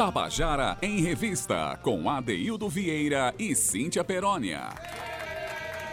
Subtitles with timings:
[0.00, 4.70] Tabajara em Revista, com Adeildo Vieira e Cíntia Perónia.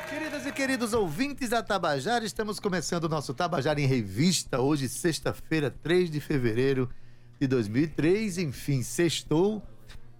[0.09, 5.69] Queridas e queridos ouvintes da Tabajara, estamos começando o nosso Tabajara em Revista, hoje, sexta-feira,
[5.69, 6.89] 3 de fevereiro
[7.37, 8.37] de 2003.
[8.37, 9.61] Enfim, sextou,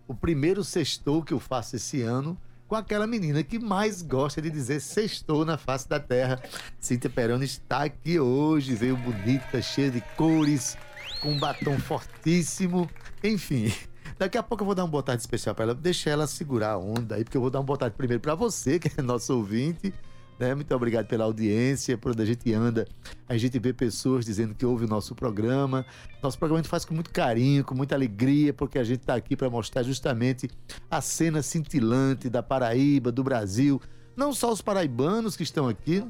[0.05, 4.49] o primeiro sextou que eu faço esse ano, com aquela menina que mais gosta de
[4.49, 6.43] dizer sextou na face da terra.
[6.77, 10.77] Cíntia Peroni está aqui hoje, veio bonita, cheia de cores,
[11.17, 12.89] com um batom fortíssimo.
[13.23, 13.71] Enfim,
[14.17, 15.75] daqui a pouco eu vou dar um boa tarde especial para ela.
[15.75, 18.35] Deixa ela segurar a onda aí, porque eu vou dar um boa tarde primeiro para
[18.35, 19.93] você, que é nosso ouvinte.
[20.39, 20.53] Né?
[20.53, 22.87] Muito obrigado pela audiência, por onde a gente anda.
[23.27, 25.85] A gente vê pessoas dizendo que ouve o nosso programa.
[26.21, 29.15] Nosso programa a gente faz com muito carinho, com muita alegria, porque a gente está
[29.15, 30.47] aqui para mostrar justamente
[30.91, 33.81] a cena cintilante da Paraíba, do Brasil.
[34.15, 36.03] Não só os paraibanos que estão aqui.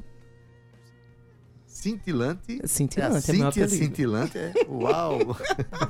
[1.78, 2.60] Cintilante.
[2.66, 3.68] Cintilante, é, é meu Cíntia.
[3.68, 4.36] Cintilante.
[4.36, 5.20] É, uau!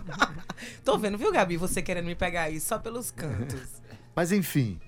[0.85, 1.57] Tô vendo, viu, Gabi?
[1.57, 3.81] Você querendo me pegar aí só pelos cantos.
[4.15, 4.79] Mas enfim,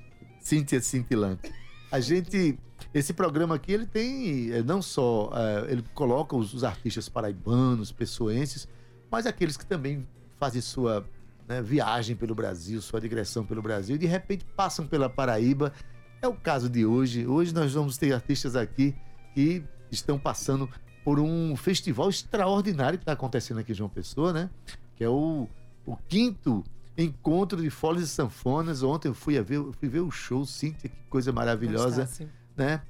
[0.40, 1.50] Cíntia Cintilante.
[1.90, 2.58] A gente.
[2.92, 5.30] Esse programa aqui, ele tem eh, não só.
[5.34, 8.68] eh, ele coloca os, os artistas paraibanos, pessoenses,
[9.10, 10.06] mas aqueles que também
[10.38, 11.08] fazem sua
[11.48, 15.72] né, viagem pelo Brasil, sua digressão pelo Brasil, e de repente passam pela Paraíba.
[16.20, 17.26] É o caso de hoje.
[17.26, 18.94] Hoje nós vamos ter artistas aqui
[19.34, 20.68] que estão passando
[21.04, 24.50] por um festival extraordinário que está acontecendo aqui em João Pessoa, né?
[24.96, 25.48] Que é o,
[25.86, 26.62] o quinto
[26.96, 28.82] encontro de foles e sanfonas.
[28.82, 32.08] Ontem eu fui, a ver, eu fui ver o show, Cíntia, que coisa maravilhosa,
[32.56, 32.82] né?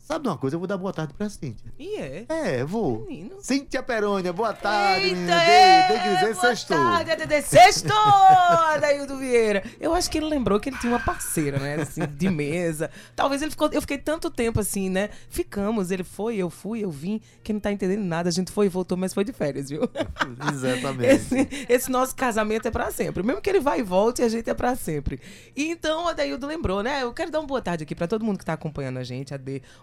[0.00, 0.56] Sabe de uma coisa?
[0.56, 1.72] Eu vou dar boa tarde pra Cíntia.
[1.78, 2.24] E é.
[2.28, 3.06] É, vou.
[3.06, 3.36] Menino.
[3.40, 5.42] Cíntia Perônia, boa tarde, Eita, menina.
[5.44, 6.76] é, Tem, que dizer boa sextou.
[6.76, 7.42] tarde, ADD.
[7.42, 7.92] Sextou,
[8.74, 9.62] Adaildo Vieira.
[9.80, 11.76] Eu acho que ele lembrou que ele tinha uma parceira, né?
[11.82, 12.90] Assim, de mesa.
[13.14, 13.68] Talvez ele ficou.
[13.72, 15.10] Eu fiquei tanto tempo assim, né?
[15.28, 17.20] Ficamos, ele foi, eu fui, eu vim.
[17.44, 19.82] Quem não tá entendendo nada, a gente foi e voltou, mas foi de férias, viu?
[20.52, 21.04] Exatamente.
[21.14, 23.22] Esse, esse nosso casamento é pra sempre.
[23.22, 25.20] Mesmo que ele vá e volte, a gente é pra sempre.
[25.54, 27.02] E então, Adaildo lembrou, né?
[27.02, 29.32] Eu quero dar uma boa tarde aqui pra todo mundo que tá acompanhando a gente,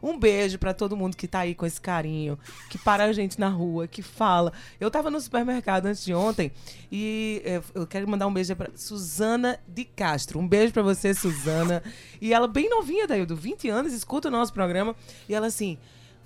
[0.02, 2.38] Um beijo pra todo mundo que tá aí com esse carinho,
[2.70, 4.52] que para a gente na rua, que fala.
[4.80, 6.52] Eu tava no supermercado antes de ontem
[6.92, 7.42] e
[7.74, 10.40] eu quero mandar um beijo pra Suzana de Castro.
[10.40, 11.84] Um beijo pra você, Suzana.
[12.22, 14.96] E ela, bem novinha, Adaildo, 20 anos, escuta o nosso programa.
[15.28, 15.78] E ela assim.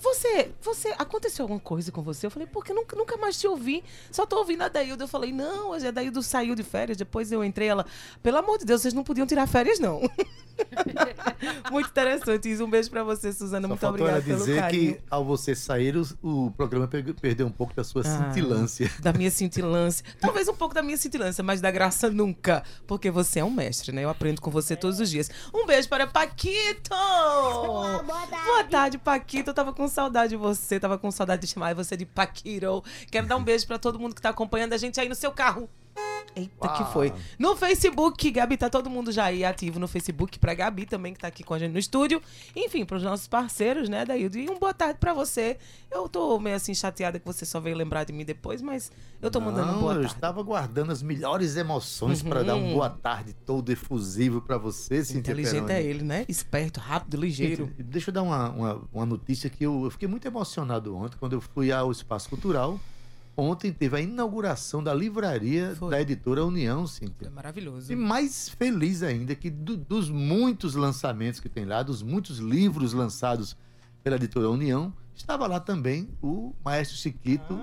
[0.02, 2.26] Você, você, aconteceu alguma coisa com você?
[2.26, 3.84] Eu falei, porque nunca, nunca mais te ouvi.
[4.12, 5.04] Só tô ouvindo a Daildo.
[5.04, 6.98] Eu falei, não, a Daildo saiu de férias.
[6.98, 7.86] Depois eu entrei, ela,
[8.24, 10.02] pelo amor de Deus, vocês não podiam tirar férias, não.
[11.72, 12.64] Muito interessante isso.
[12.64, 13.64] Um beijo pra você, Suzana.
[13.64, 14.94] Só Muito obrigada pelo dizer carinho.
[14.96, 18.92] que ao você sair, o, o programa pe- perdeu um pouco da sua Ah, cintilância.
[19.00, 20.06] Da minha cintilância.
[20.20, 22.64] Talvez um pouco da minha cintilância, mas da graça nunca.
[22.86, 24.04] Porque você é um mestre, né?
[24.04, 25.30] Eu aprendo com você todos os dias.
[25.54, 26.90] Um beijo para Paquito!
[26.92, 28.46] boa tarde.
[28.46, 29.50] Boa tarde, Paquito.
[29.50, 32.84] Eu tava com saudade de você, tava com saudade de chamar você de Paquito.
[33.12, 35.32] Quero dar um beijo pra todo mundo que tá acompanhando a gente aí no seu
[35.32, 35.70] carro.
[36.36, 36.92] Eita, que Uau.
[36.94, 37.14] foi?
[37.38, 41.20] No Facebook, Gabi, tá todo mundo já aí ativo no Facebook, pra Gabi também, que
[41.20, 42.22] tá aqui com a gente no estúdio.
[42.56, 44.38] Enfim, pros nossos parceiros, né, Daildo?
[44.38, 45.58] E um boa tarde pra você.
[45.92, 49.30] Eu tô meio assim chateada que você só veio lembrar de mim depois, mas eu
[49.30, 50.14] tô mandando um Não, boa eu tarde.
[50.16, 55.20] estava guardando as melhores emoções para dar um boa tarde todo efusivo para você, Cíntia
[55.20, 55.74] Inteligente Peroni.
[55.74, 56.26] é ele, né?
[56.30, 57.70] Esperto, rápido, ligeiro.
[57.78, 61.34] Deixa eu dar uma, uma, uma notícia que eu, eu fiquei muito emocionado ontem, quando
[61.34, 62.80] eu fui ao Espaço Cultural.
[63.42, 65.90] Ontem teve a inauguração da livraria Foi.
[65.90, 67.30] da editora União, É Cíntia.
[67.32, 67.92] maravilhoso.
[67.92, 72.94] E mais feliz ainda que do- dos muitos lançamentos que tem lá, dos muitos livros
[72.94, 73.58] lançados
[74.04, 77.60] pela editora União, estava lá também o Maestro Chiquito,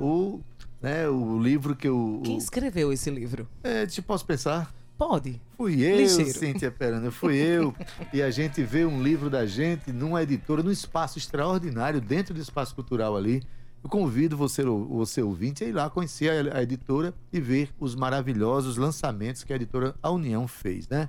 [0.00, 0.40] o,
[0.80, 1.86] né, o livro que.
[1.86, 2.20] Ah.
[2.24, 3.46] Quem escreveu esse livro?
[3.62, 4.74] É, te posso pensar?
[4.96, 5.38] Pode.
[5.56, 6.38] Fui eu, Ligeiro.
[6.38, 7.74] Cíntia Perana, fui eu.
[8.12, 12.40] e a gente vê um livro da gente numa editora, num espaço extraordinário, dentro do
[12.40, 13.42] espaço cultural ali.
[13.82, 17.94] Eu convido você, você ouvinte, a ir lá conhecer a, a editora e ver os
[17.94, 21.08] maravilhosos lançamentos que a editora A União fez, né?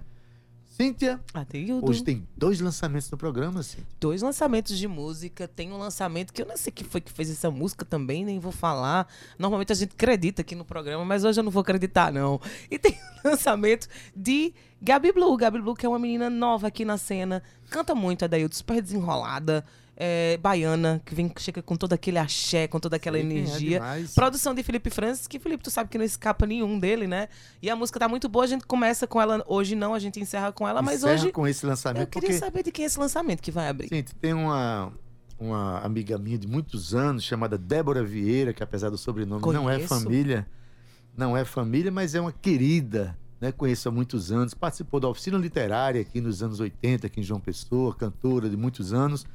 [0.66, 1.88] Cíntia, Adeildo.
[1.88, 3.86] hoje tem dois lançamentos no programa, Cíntia.
[4.00, 5.46] dois lançamentos de música.
[5.46, 8.40] Tem um lançamento que eu não sei quem foi que fez essa música também, nem
[8.40, 9.06] vou falar.
[9.38, 12.40] Normalmente a gente acredita aqui no programa, mas hoje eu não vou acreditar, não.
[12.72, 12.94] E tem
[13.24, 15.36] o lançamento de Gabi Blue.
[15.36, 17.44] Gabi Blue, que é uma menina nova aqui na cena.
[17.70, 19.66] Canta muito, Adaildo, super desenrolada.
[20.04, 23.78] É, baiana, que vem, chega com todo aquele axé, com toda aquela quem é energia.
[23.78, 24.16] demais.
[24.16, 27.30] Produção de Felipe Francis, que Felipe, tu sabe que não escapa nenhum dele, né?
[27.62, 30.20] E a música tá muito boa, a gente começa com ela hoje, não, a gente
[30.20, 32.84] encerra com ela, mas Encerra hoje com esse eu lançamento, queria porque saber de quem
[32.84, 33.90] é esse lançamento que vai abrir.
[33.90, 34.92] Gente, tem uma,
[35.40, 39.76] uma amiga minha de muitos anos, chamada Débora Vieira, que apesar do sobrenome não é
[39.76, 39.88] Conheço.
[39.88, 40.48] família,
[41.16, 43.52] não é família, mas é uma querida, né?
[43.52, 47.40] Conheço há muitos anos, participou da oficina literária aqui nos anos 80, aqui em João
[47.40, 49.28] Pessoa, cantora de muitos anos.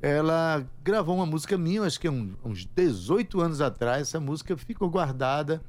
[0.00, 4.88] Ela gravou uma música minha, acho que um- uns 18 anos atrás, essa música ficou
[4.90, 5.62] guardada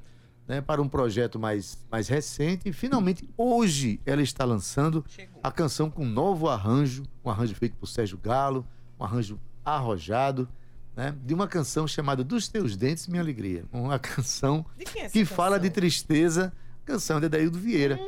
[0.48, 2.70] né, para um projeto mais, mais recente.
[2.70, 5.04] E finalmente, hoje, ela está lançando
[5.44, 8.66] a canção com um novo arranjo, um arranjo feito por Sérgio Galo,
[8.98, 10.48] um arranjo arrojado,
[10.96, 13.66] né, de uma canção chamada Dos Teus Dentes, Minha Alegria.
[13.74, 15.82] Uma canção é que fala de canção?
[15.82, 16.54] tristeza,
[16.86, 18.00] canção de Adaildo Vieira.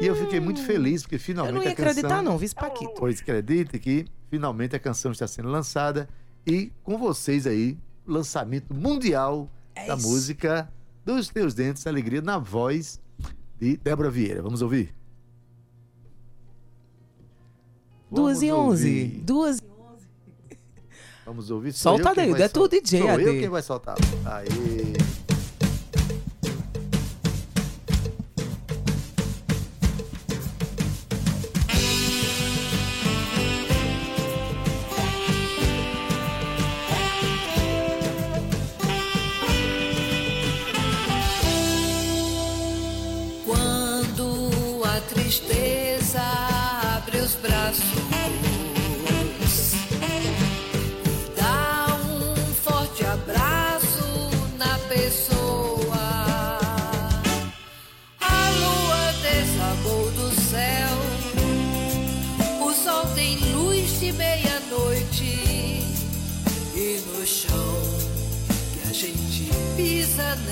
[0.00, 1.90] E eu fiquei muito feliz, porque Eu finalmente não ia a canção...
[1.92, 2.92] acreditar, não, vice Paquito.
[2.98, 6.08] Pois acredite que finalmente a canção está sendo lançada
[6.46, 7.76] e com vocês aí,
[8.06, 10.06] lançamento mundial É da isso.
[10.08, 10.72] música
[11.04, 13.00] Dos Teus Dentes, Alegria, na voz
[13.60, 14.42] de Débora Vieira.
[14.42, 14.94] Vamos ouvir?
[18.10, 19.06] Duas e onze.
[19.24, 19.60] Duas
[21.24, 21.72] Vamos ouvir.
[21.72, 23.96] Solta vai é tu, DJ, Sou eu quem vai soltar.
[24.24, 24.46] Aí.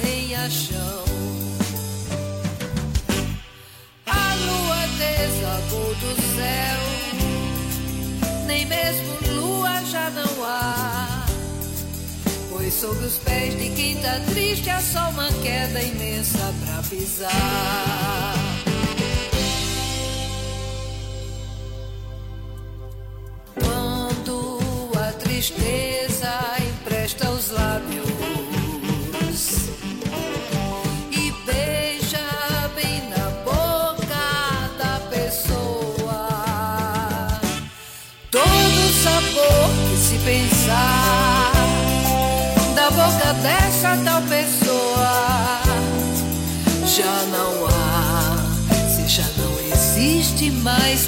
[0.02, 1.04] Nem a chão.
[4.06, 6.80] A lua desabou do céu,
[8.46, 11.26] nem mesmo lua já não há.
[12.50, 18.53] Pois sob os pés de quem tá triste há só uma queda imensa pra pisar.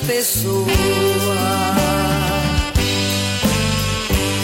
[0.07, 0.67] Pessoa.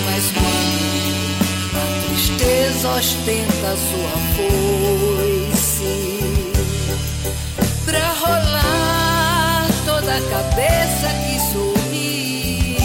[0.04, 5.94] Mas quando a tristeza ostenta sua foice.
[7.84, 12.76] Pra rolar toda a cabeça que sorri,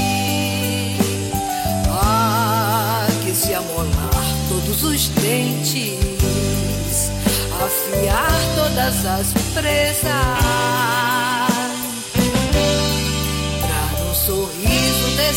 [1.89, 7.11] ah, que se amolar todos os dentes,
[7.59, 11.36] afiar todas as presas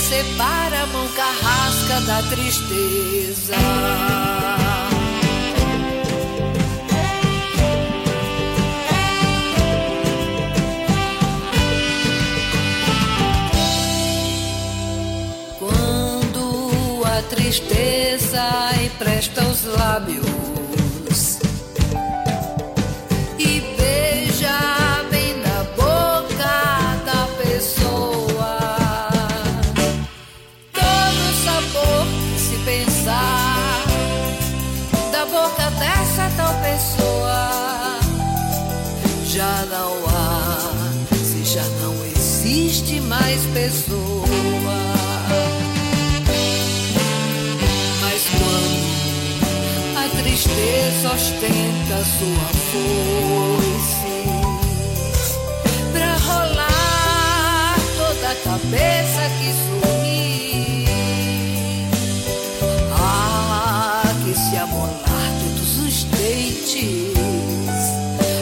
[0.01, 3.55] sorriso descer para a mão carrasca da tristeza.
[15.59, 18.43] Quando a tristeza
[18.83, 20.60] empresta os lábios
[43.71, 44.27] pessoa.
[48.01, 48.85] Mas quando
[49.97, 54.19] a tristeza ostenta sua foice
[55.93, 60.87] pra rolar toda a cabeça que sorri.
[62.93, 67.15] Ah, que se amolar todos os dentes,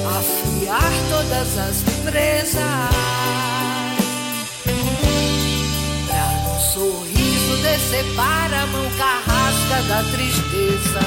[0.06, 3.37] afiar todas as presas.
[7.88, 11.00] Sorriso descer para a mão carrasca da tristeza.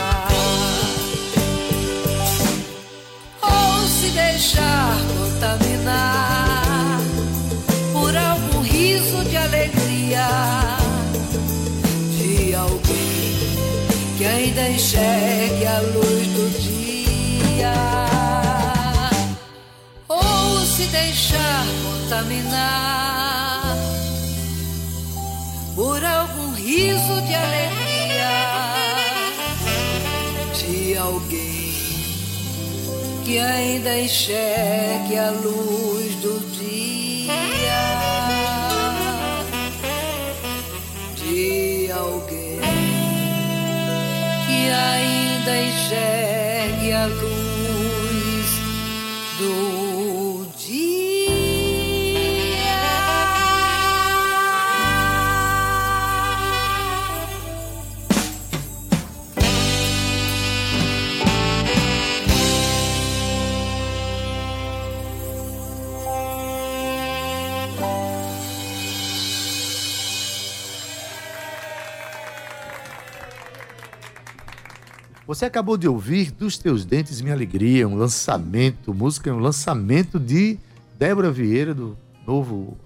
[3.41, 6.99] Ou se deixar contaminar
[7.93, 10.27] por algum riso de alegria
[12.17, 13.37] de alguém
[14.17, 17.73] que ainda enxergue a luz do dia.
[20.07, 23.10] Ou se deixar contaminar
[26.81, 28.31] algum riso de alegria.
[30.53, 31.73] De alguém
[33.23, 36.71] que ainda enxergue a luz do dia
[41.15, 42.59] de alguém
[44.47, 46.20] que ainda enxergue
[75.31, 80.59] Você acabou de ouvir Dos Teus Dentes Minha Alegria, um lançamento, música, um lançamento de
[80.99, 81.97] Débora Vieira, do
[82.27, 82.77] novo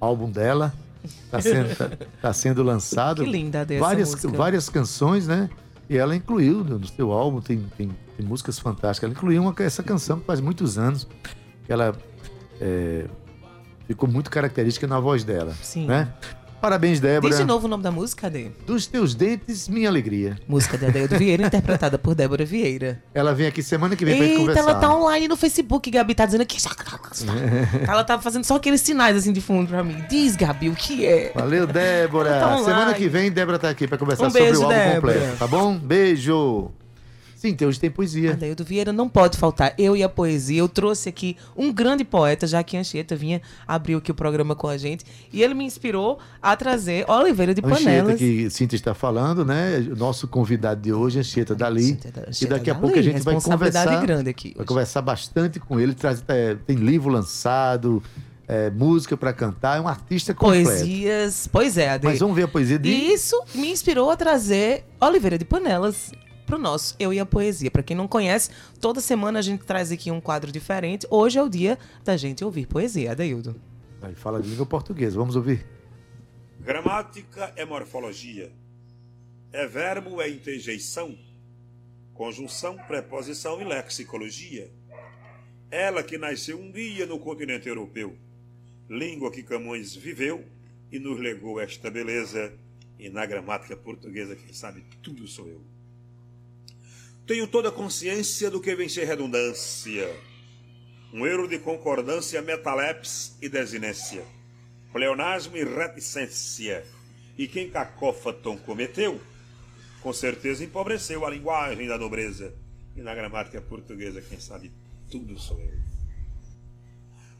[0.00, 0.72] álbum dela.
[1.04, 1.90] Está sendo, tá,
[2.22, 3.22] tá sendo lançado.
[3.22, 4.28] Que linda dessa várias, música.
[4.34, 5.50] várias canções, né?
[5.86, 9.06] E ela incluiu no seu álbum, tem, tem, tem músicas fantásticas.
[9.10, 11.06] Ela incluiu uma, essa canção que faz muitos anos.
[11.66, 11.94] que Ela
[12.58, 13.04] é,
[13.86, 15.52] ficou muito característica na voz dela.
[15.60, 15.88] Sim.
[15.88, 16.10] Né?
[16.64, 17.28] Parabéns, Débora.
[17.28, 18.46] Diz de novo o nome da música, Adê.
[18.66, 20.38] Dos teus dentes, minha alegria.
[20.48, 23.02] Música de Adeildo Vieira, interpretada por Débora Vieira.
[23.12, 24.60] Ela vem aqui semana que vem pra Eita, conversar.
[24.60, 26.56] ela tá online no Facebook, Gabi tá dizendo aqui.
[27.86, 30.02] ela tá fazendo só aqueles sinais assim de fundo pra mim.
[30.08, 31.32] Diz, Gabi, o que é?
[31.34, 32.30] Valeu, Débora.
[32.30, 35.12] Tá Semana que vem, Débora tá aqui pra conversar Um sobre beijo, o álbum Débora.
[35.12, 35.76] completo, tá bom?
[35.76, 36.70] Beijo.
[37.44, 38.32] Sim, tem- hoje tem poesia.
[38.32, 39.74] Adeildo Vieira não pode faltar.
[39.76, 40.60] Eu e a poesia.
[40.60, 44.66] Eu trouxe aqui um grande poeta, já que Anchieta vinha abriu aqui o programa com
[44.66, 45.04] a gente.
[45.30, 48.18] E ele me inspirou a trazer Oliveira de Anchieta, Panelas.
[48.18, 49.78] que Cintia está falando, né?
[49.94, 51.82] Nosso convidado de hoje, Anchieta Dali.
[51.92, 54.00] Anchieta E Anchieta daqui a Dali, pouco a gente vai conversar.
[54.00, 54.68] grande aqui Vai hoje.
[54.68, 55.92] conversar bastante com ele.
[55.94, 58.02] Traz, é, tem livro lançado,
[58.48, 59.76] é, música para cantar.
[59.76, 60.68] É um artista completo.
[60.70, 61.46] Poesias.
[61.52, 62.06] Pois é, Ade.
[62.06, 62.88] Mas vamos ver a poesia de.
[62.88, 66.10] E isso me inspirou a trazer Oliveira de Panelas
[66.44, 67.70] pro nosso Eu e a Poesia.
[67.70, 71.06] Para quem não conhece, toda semana a gente traz aqui um quadro diferente.
[71.10, 73.60] Hoje é o dia da gente ouvir poesia, Adeildo.
[74.02, 75.16] Aí fala de língua portuguesa.
[75.16, 75.66] Vamos ouvir.
[76.60, 78.52] Gramática é morfologia.
[79.52, 81.16] É verbo, é interjeição,
[82.12, 84.70] conjunção, preposição e lexicologia.
[85.70, 88.16] Ela que nasceu um dia no continente europeu,
[88.88, 90.44] língua que Camões viveu
[90.90, 92.52] e nos legou esta beleza,
[92.98, 95.73] e na gramática portuguesa, quem sabe, tudo sou eu.
[97.26, 100.14] Tenho toda a consciência do que vem ser redundância,
[101.12, 104.24] um euro de concordância, metalepse e desinência
[104.94, 106.86] pleonasmo e reticência.
[107.36, 109.20] E quem cacófaton cometeu,
[110.00, 112.54] com certeza empobreceu a linguagem da nobreza.
[112.96, 114.70] E na gramática portuguesa, quem sabe,
[115.10, 115.74] tudo sou eu.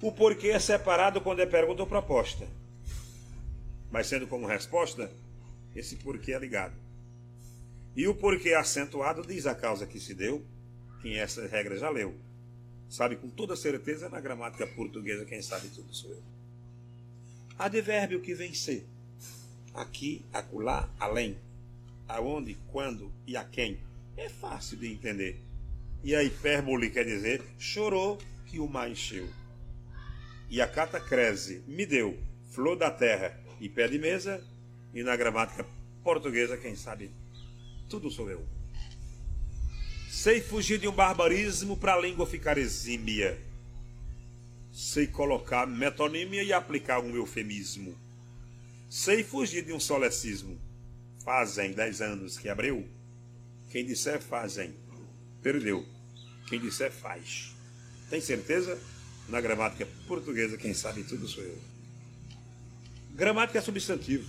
[0.03, 2.45] O porquê é separado quando é pergunta ou proposta.
[3.89, 5.09] Mas sendo como resposta,
[5.77, 6.75] esse porquê é ligado.
[7.97, 10.45] E o porquê acentuado diz a causa que se deu,
[11.01, 12.15] quem essa regra já leu.
[12.89, 16.23] Sabe com toda certeza na gramática portuguesa, quem sabe tudo sou eu.
[17.59, 18.85] Advérbio que vem ser.
[19.73, 21.39] Aqui, acolá, além.
[22.09, 23.79] Aonde, quando e a quem.
[24.17, 25.41] É fácil de entender.
[26.03, 29.29] E a hipérbole quer dizer chorou que o mar encheu.
[30.51, 32.19] E a catacrese me deu
[32.51, 34.45] flor da terra e pé de mesa.
[34.93, 35.67] E na gramática
[36.03, 37.11] portuguesa, quem sabe,
[37.95, 38.47] tudo sou eu.
[40.11, 43.39] Sei fugir de um barbarismo para a língua ficar exímia
[44.75, 47.97] sei colocar metonímia e aplicar um eufemismo.
[48.91, 50.59] Sei fugir de um solecismo.
[51.25, 52.85] Fazem dez anos que abriu.
[53.71, 54.75] Quem disser fazem,
[55.41, 55.87] perdeu.
[56.49, 57.55] Quem disser faz.
[58.11, 58.77] Tem certeza?
[59.29, 61.59] Na gramática portuguesa, quem sabe tudo sou eu.
[63.13, 64.29] Gramática é substantivo.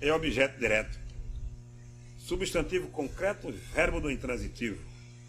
[0.00, 0.98] É objeto direto.
[2.28, 4.78] Substantivo concreto, verbo do intransitivo.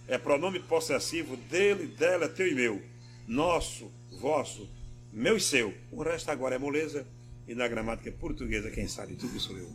[0.05, 2.81] É pronome possessivo dele, dela, teu e meu.
[3.25, 3.89] Nosso,
[4.19, 4.69] vosso,
[5.13, 5.73] meu e seu.
[5.93, 7.07] O resto agora é moleza.
[7.47, 9.71] E na gramática portuguesa, quem sabe tudo sou eu.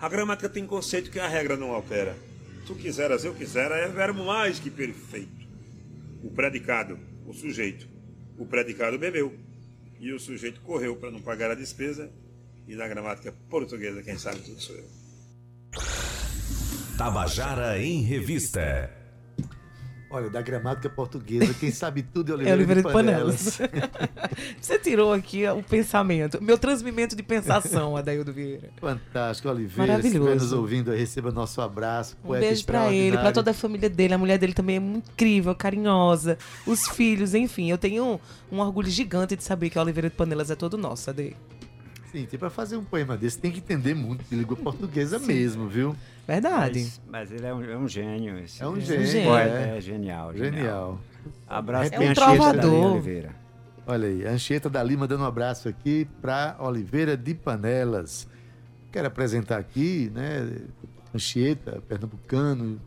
[0.00, 2.16] A gramática tem conceito que a regra não altera.
[2.66, 5.46] Tu quiseras, eu quisera, é verbo mais que perfeito.
[6.24, 7.86] O predicado, o sujeito.
[8.38, 9.38] O predicado bebeu.
[10.00, 12.10] E o sujeito correu para não pagar a despesa.
[12.66, 15.01] E na gramática portuguesa, quem sabe tudo sou eu.
[16.96, 18.90] Tabajara em Revista.
[20.14, 23.56] Olha, da gramática portuguesa, quem sabe tudo é É Oliveira, Oliveira de de Panelas.
[23.56, 24.20] Panelas.
[24.60, 28.68] Você tirou aqui o pensamento, meu transmimento de pensação, Adaildo Vieira.
[28.78, 29.92] Fantástico, Oliveira.
[29.94, 30.28] Maravilhoso.
[30.32, 32.14] Se nos ouvindo, receba nosso abraço.
[32.22, 33.32] Um beijo pra ele, pra extraordinário.
[33.32, 34.12] toda a família dele.
[34.12, 36.36] A mulher dele também é incrível, carinhosa.
[36.66, 37.70] Os filhos, enfim.
[37.70, 38.18] Eu tenho um,
[38.56, 41.34] um orgulho gigante de saber que a Oliveira de Panelas é todo nosso, Ade.
[42.12, 45.66] Sim, tem pra fazer um poema desse, tem que entender muito de língua portuguesa mesmo,
[45.66, 45.96] viu?
[46.28, 46.80] Verdade.
[46.80, 48.38] Mas, mas ele é um, é um gênio.
[48.38, 49.78] Esse É um gênio, poeta é.
[49.78, 50.52] é genial, genial.
[50.52, 51.00] Genial.
[51.48, 52.92] Abraço É um Anchieta trovador.
[52.92, 53.30] Oliveira.
[53.86, 58.28] Olha aí, a Anchieta Dali mandando um abraço aqui para Oliveira de Panelas.
[58.92, 60.58] Quero apresentar aqui, né,
[61.14, 62.80] Anchieta, pernambucano,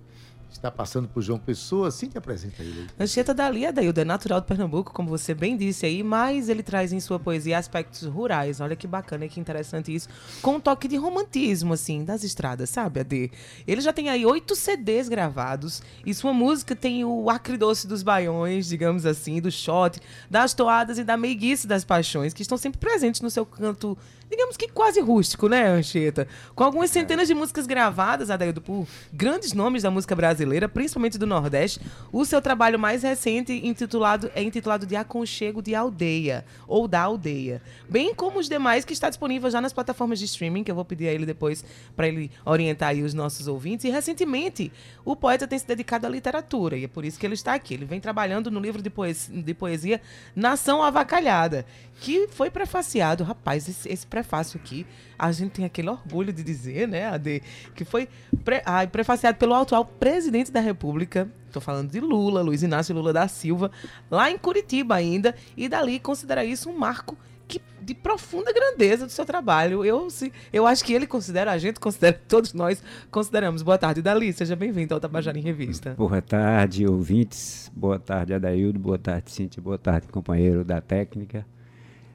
[0.58, 1.88] está passando por João Pessoa.
[1.88, 2.88] Assim que apresenta ele.
[3.00, 6.92] Anchieta Dali, Adaildo, é natural do Pernambuco, como você bem disse aí, mas ele traz
[6.92, 8.60] em sua poesia aspectos rurais.
[8.60, 10.08] Olha que bacana que interessante isso.
[10.42, 13.32] Com um toque de romantismo, assim, das estradas, sabe, Ade?
[13.68, 18.68] Ele já tem aí oito CDs gravados e sua música tem o acridoce dos baiões,
[18.68, 23.22] digamos assim, do shot, das toadas e da meiguice das paixões, que estão sempre presentes
[23.22, 23.98] no seu canto,
[24.30, 26.28] digamos que quase rústico, né, Anchieta?
[26.54, 31.26] Com algumas centenas de músicas gravadas, Adaildo, por grandes nomes da música brasileira, principalmente do
[31.26, 31.80] Nordeste.
[32.12, 37.62] O seu trabalho mais recente intitulado, é intitulado de Aconchego de Aldeia, ou da Aldeia.
[37.90, 40.86] Bem como os demais que está disponível já nas plataformas de streaming, que eu vou
[40.86, 41.64] pedir a ele depois
[41.96, 43.86] para ele orientar aí os nossos ouvintes.
[43.86, 44.72] E recentemente,
[45.04, 47.74] o poeta tem se dedicado à literatura, e é por isso que ele está aqui.
[47.74, 50.02] Ele vem trabalhando no livro de poesia, de poesia
[50.36, 51.66] Nação Avacalhada,
[52.02, 53.24] que foi prefaciado.
[53.24, 54.86] Rapaz, esse, esse prefácio aqui,
[55.18, 57.42] a gente tem aquele orgulho de dizer, né, Ade,
[57.74, 58.10] que foi
[58.44, 58.62] pre,
[58.92, 63.72] prefaciado pelo atual presidente da República, estou falando de Lula, Luiz Inácio Lula da Silva,
[64.10, 69.12] lá em Curitiba ainda, e dali considera isso um marco que, de profunda grandeza do
[69.12, 69.86] seu trabalho.
[69.86, 73.62] Eu, se, eu acho que ele considera, a gente considera, todos nós consideramos.
[73.62, 75.94] Boa tarde, Dali, seja bem-vindo ao Tabajara em Revista.
[75.98, 77.72] Boa tarde, ouvintes.
[77.76, 78.80] Boa tarde, Adaildo.
[78.80, 79.62] Boa tarde, Cintia.
[79.62, 81.46] Boa tarde, companheiro da técnica.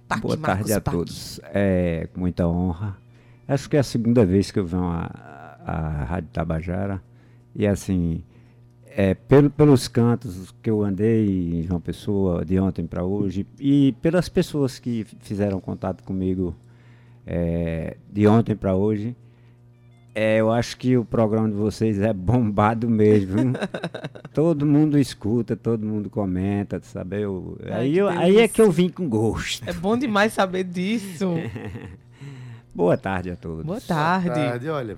[0.09, 0.97] Pac, Boa Marcos tarde a Pac.
[0.97, 1.41] todos.
[1.45, 2.99] É com muita honra.
[3.47, 7.03] Acho que é a segunda vez que eu venho à Rádio Tabajara.
[7.55, 8.23] E assim,
[8.87, 13.93] é, pelo, pelos cantos que eu andei em João Pessoa de ontem para hoje, e
[14.01, 16.55] pelas pessoas que fizeram contato comigo
[17.27, 19.15] é, de ontem para hoje,
[20.15, 23.53] é, eu acho que o programa de vocês é bombado mesmo.
[24.35, 27.21] todo mundo escuta, todo mundo comenta, sabe?
[27.23, 29.69] Eu- Ai, aí, eu- aí é que eu vim com gosto.
[29.69, 31.35] É bom demais saber disso.
[32.75, 33.65] Boa tarde a todos.
[33.65, 34.29] Boa tarde.
[34.29, 34.97] Tarde, olha.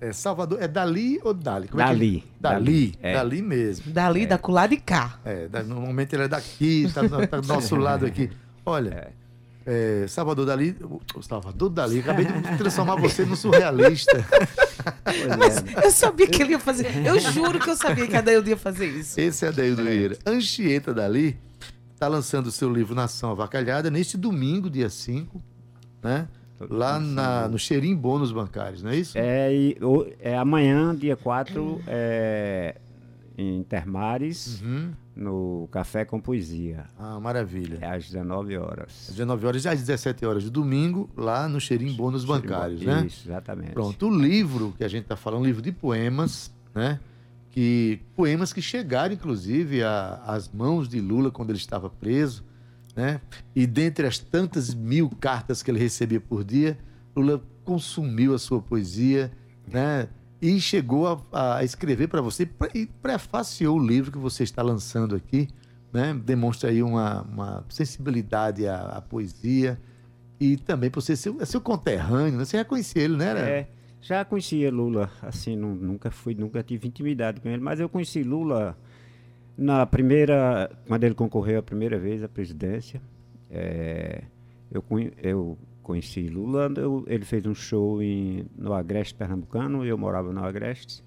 [0.00, 0.62] É Salvador.
[0.62, 1.68] É Dali ou Dali?
[1.68, 2.24] Como é que- Dali.
[2.40, 2.54] Dali.
[2.64, 3.12] Dali, é.
[3.14, 3.90] Dali mesmo.
[3.92, 5.18] Dali, da culá de cá.
[5.24, 8.30] É, no momento ele é daqui, está do, tá do nosso lado aqui.
[8.64, 9.10] Olha,
[9.64, 10.76] é, Salvador Dali,
[11.14, 14.24] o Salvador Dali, acabei de transformar você no surrealista.
[15.80, 15.86] É.
[15.86, 16.86] Eu sabia que ele ia fazer.
[17.04, 19.18] Eu juro que eu sabia que a Adaildo ia fazer isso.
[19.20, 20.18] Esse é Adaildo Vieira.
[20.26, 21.38] Anchieta Dali
[21.94, 25.42] está lançando o seu livro Nação Avacalhada neste domingo, dia 5,
[26.02, 26.28] né?
[26.70, 29.16] Lá na, no Cheirinho Bônus Bancários, não é isso?
[29.18, 32.76] É, e o- é amanhã, dia 4, é,
[33.36, 34.90] em Termares, Uhum.
[35.14, 36.86] no Café com Poesia.
[36.98, 37.78] Ah, maravilha.
[37.82, 39.06] É às 19 Às horas.
[39.10, 43.04] 19 horas e às 17 horas de domingo, lá no Cheirinho Bônus Bancários, né?
[43.06, 43.72] Isso, exatamente.
[43.72, 46.98] Pronto, o livro que a gente está falando, um livro de poemas, né?
[47.50, 52.44] Que, poemas que chegaram, inclusive, a- às mãos de Lula quando ele estava preso,
[52.96, 53.20] né?
[53.54, 56.78] E dentre as tantas mil cartas que ele recebia por dia,
[57.14, 59.30] Lula consumiu a sua poesia,
[59.70, 60.08] né?
[60.40, 65.14] E chegou a, a escrever para você e prefaciou o livro que você está lançando
[65.14, 65.48] aqui,
[65.92, 66.14] né?
[66.24, 69.78] Demonstra aí uma, uma sensibilidade à, à poesia
[70.38, 72.44] e também por ser seu, é seu conterrâneo, né?
[72.44, 73.32] Você já conhecia ele, né?
[73.48, 73.68] É,
[74.00, 78.22] já conhecia Lula, assim, nu- nunca fui, nunca tive intimidade com ele, mas eu conheci
[78.22, 78.76] Lula
[79.56, 83.00] na primeira, quando ele concorreu a primeira vez à presidência.
[83.50, 84.22] É,
[84.70, 84.84] eu,
[85.22, 90.44] eu conheci Lula, eu- ele fez um show em, no Agreste Pernambucano, eu morava no
[90.44, 91.02] Agreste,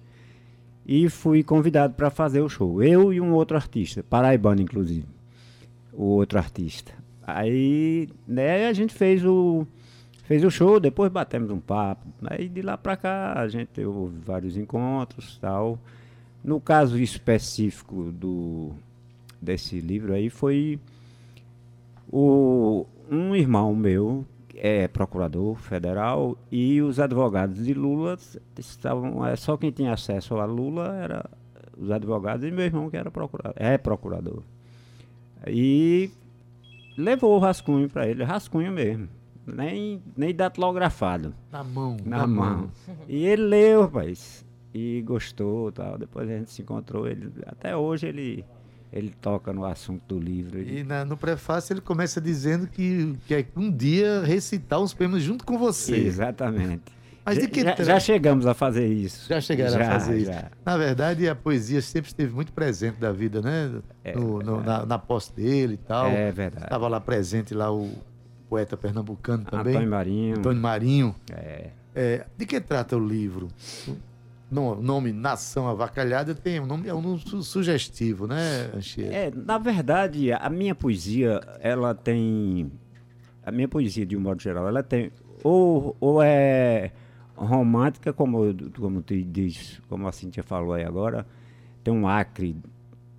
[0.86, 2.82] e fui convidado para fazer o show.
[2.82, 5.06] Eu e um outro artista, paraibano inclusive,
[5.92, 6.92] o outro artista.
[7.22, 9.66] Aí, né, a gente fez o
[10.24, 12.06] fez o show, depois batemos um papo.
[12.24, 15.78] Aí de lá para cá a gente houve vários encontros, tal.
[16.42, 18.70] No caso específico do
[19.40, 20.78] desse livro aí foi
[22.12, 24.24] o um irmão meu
[24.54, 28.18] é procurador federal e os advogados de Lula
[28.58, 31.24] estavam é, só quem tinha acesso a Lula era
[31.78, 34.42] os advogados e meu irmão que era procurador, é procurador.
[35.46, 36.10] E
[36.96, 39.08] levou o rascunho para ele, rascunho mesmo,
[39.46, 41.96] nem nem datilografado Na mão.
[42.04, 42.70] na, mão.
[43.08, 44.44] E ele leu, rapaz,
[44.74, 45.98] e gostou, tal.
[45.98, 48.44] Depois a gente se encontrou, ele até hoje ele
[48.92, 50.58] ele toca no assunto do livro.
[50.58, 55.22] ele- E na- no prefácio ele começa dizendo que quer um dia recitar uns poemas
[55.22, 55.94] junto com você.
[55.96, 56.82] Exatamente.
[57.24, 59.28] Mas de que já, já chegamos a fazer isso.
[59.28, 60.32] Já chegaram a Já, fazer isso.
[60.32, 60.50] já.
[60.66, 63.70] Na verdade, a poesia sempre esteve muito presente da vida, né?
[64.16, 66.06] No- no- na, na posse dele e tal.
[66.08, 66.64] É verdade.
[66.64, 67.92] Estava lá presente lá o
[68.48, 69.74] poeta pernambucano também.
[69.74, 70.38] Antônio Marinho.
[70.38, 71.14] Antônio Marinho.
[71.30, 73.48] É, É, de que trata o livro?
[74.50, 79.14] O nome Nação Avacalhada tem um nome, é um nome su- sugestivo, né, Anchieta?
[79.14, 82.70] É, na verdade, a minha poesia, ela tem.
[83.44, 85.10] A minha poesia, de um modo geral, ela tem.
[85.44, 86.90] Ou, ou é
[87.36, 91.26] romântica, como, como tu diz, como a Cintia falou aí agora,
[91.82, 92.56] tem um acre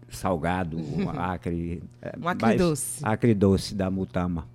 [0.10, 1.82] salgado, um acre.
[2.02, 3.00] é, Um acre mais- doce.
[3.04, 4.48] Acre doce da Mutama.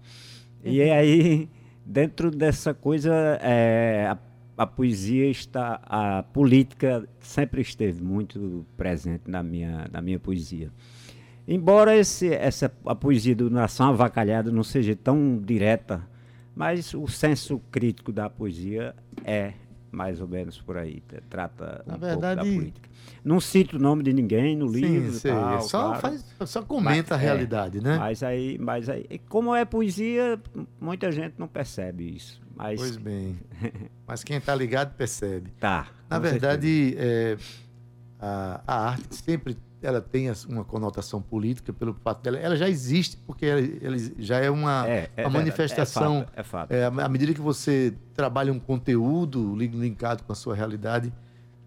[0.63, 1.49] E aí,
[1.85, 4.19] dentro dessa coisa, é, a,
[4.57, 5.81] a poesia está.
[5.85, 10.71] A política sempre esteve muito presente na minha, na minha poesia.
[11.47, 16.03] Embora esse, essa, a poesia do Nação Avacalhada não seja tão direta,
[16.55, 19.53] mas o senso crítico da poesia é
[19.93, 21.01] mais ou menos por aí.
[21.07, 22.86] tra- Trata um Na pouco da verdade- política.
[23.25, 25.13] Não cito o nome de ninguém no livro.
[25.13, 25.33] Sim, sei.
[25.33, 26.01] tal, só, claro.
[26.01, 27.97] faz, só comenta a Mas- é, realidade, né?
[27.99, 30.41] Mas aí, mas aí, como é poesia,
[30.81, 32.41] muita gente não percebe isso.
[32.55, 33.39] Mas Pois bem.
[34.07, 35.51] Mas quem está ligado percebe.
[35.61, 35.89] tá.
[36.09, 37.37] Na verdade, é,
[38.19, 42.39] a, a arte sempre ela tem uma conotação política pelo fato dela.
[42.39, 44.89] Ela já existe porque ela, ela já é uma.
[44.89, 46.27] É, é uma verdade, manifestação.
[46.35, 46.71] É fato.
[46.73, 47.01] É fato.
[47.01, 51.13] É, à medida que você trabalha um conteúdo lin- linkado com a sua realidade,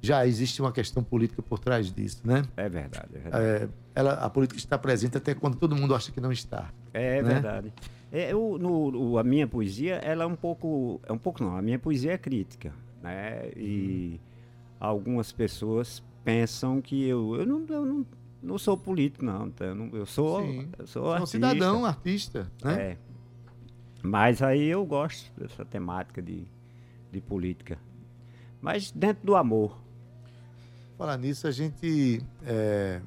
[0.02, 2.44] já existe uma questão política por trás disso, né?
[2.56, 3.10] É verdade.
[3.14, 3.46] É, verdade.
[3.46, 6.72] É, ela, a política está presente até quando todo mundo acha que não está.
[6.94, 7.34] É né?
[7.34, 7.74] verdade.
[8.12, 11.00] É, o- no, a minha poesia, ela é um pouco.
[11.06, 11.56] É um pouco não.
[11.58, 12.74] A minha poesia é crítica.
[13.04, 13.52] Né?
[13.56, 14.20] E
[14.80, 17.36] algumas pessoas pensam que eu.
[17.36, 18.06] Eu não, eu não,
[18.42, 19.50] não sou político, não.
[19.52, 19.66] tá?
[19.66, 20.42] Eu, eu sou.
[20.42, 20.70] Sim.
[20.78, 21.32] Eu sou é um artista.
[21.38, 22.82] cidadão, artista, né?
[22.82, 22.98] É.
[24.02, 26.46] Mas aí eu gosto dessa temática de,
[27.12, 27.78] de política.
[28.62, 29.78] Mas dentro do amor.
[31.00, 33.00] Falar nisso, a gente é,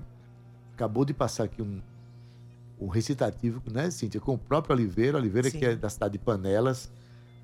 [0.73, 1.79] acabou de passar aqui um,
[2.81, 5.59] um recitativo, né, Cíntia, com o próprio Oliveira, Oliveira Sim.
[5.59, 6.91] que é da cidade de Panelas,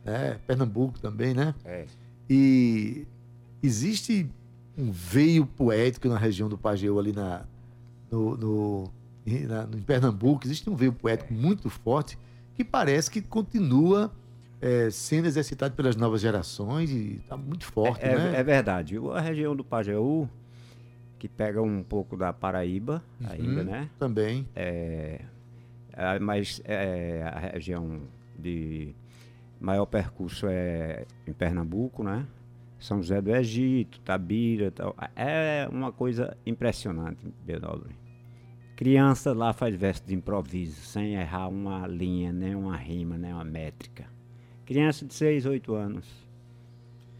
[0.03, 1.55] né, Pernambuco também, né?
[1.67, 1.85] É.
[2.31, 3.07] E
[3.63, 4.27] existe
[4.77, 7.43] um veio poético na região do Pajeú, ali na,
[8.11, 8.85] no, no,
[9.27, 12.19] em- na- no- em Pernambuco, existe um veio poético muito forte
[12.55, 14.11] que parece que continua
[14.63, 18.33] é, sendo exercitado pelas novas gerações e está muito forte, É, né?
[18.41, 18.97] é verdade.
[19.15, 20.29] A região do Pajeú,
[21.19, 23.65] que pega um pouco da Paraíba ainda, Uhum.
[23.65, 23.91] né?
[23.99, 24.47] Também.
[24.55, 25.21] É,
[25.93, 28.03] é, mas é, a região
[28.39, 28.95] de
[29.61, 32.27] maior percurso é em Pernambuco, né?
[32.79, 34.95] São José do Egito, Tabira, tal.
[35.17, 37.97] É uma coisa impressionante, Benobre.
[38.77, 43.43] Criança lá faz verso de improviso, sem errar uma linha, nem uma rima, nem uma
[43.45, 44.07] métrica.
[44.65, 46.28] Criança de 6, 8 anos.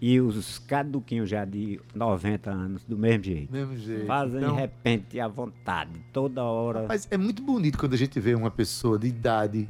[0.01, 3.53] E os caduquinhos já de 90 anos, do mesmo jeito.
[3.53, 4.07] Mesmo jeito.
[4.07, 6.87] Fazem Então, de repente à vontade, toda hora.
[6.89, 9.69] Mas é muito bonito quando a gente vê uma pessoa de idade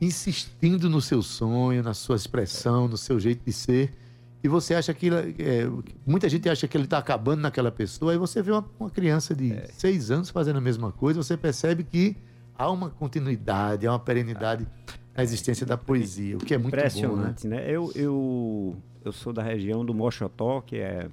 [0.00, 3.94] insistindo no seu sonho, na sua expressão, no seu jeito de ser.
[4.44, 5.08] E você acha que.
[5.08, 5.68] é,
[6.04, 8.12] muita gente acha que ele está acabando naquela pessoa.
[8.12, 9.68] Aí você vê uma, uma criança de É.
[9.72, 12.16] seis anos fazendo a mesma coisa, você percebe que
[12.58, 14.66] há uma continuidade, há uma perenidade
[15.16, 16.88] na existência da poesia, o que é muito bom, né?
[16.88, 17.64] Impressionante, né?
[17.70, 21.08] Eu, eu, eu sou da região do Mochotó, que é,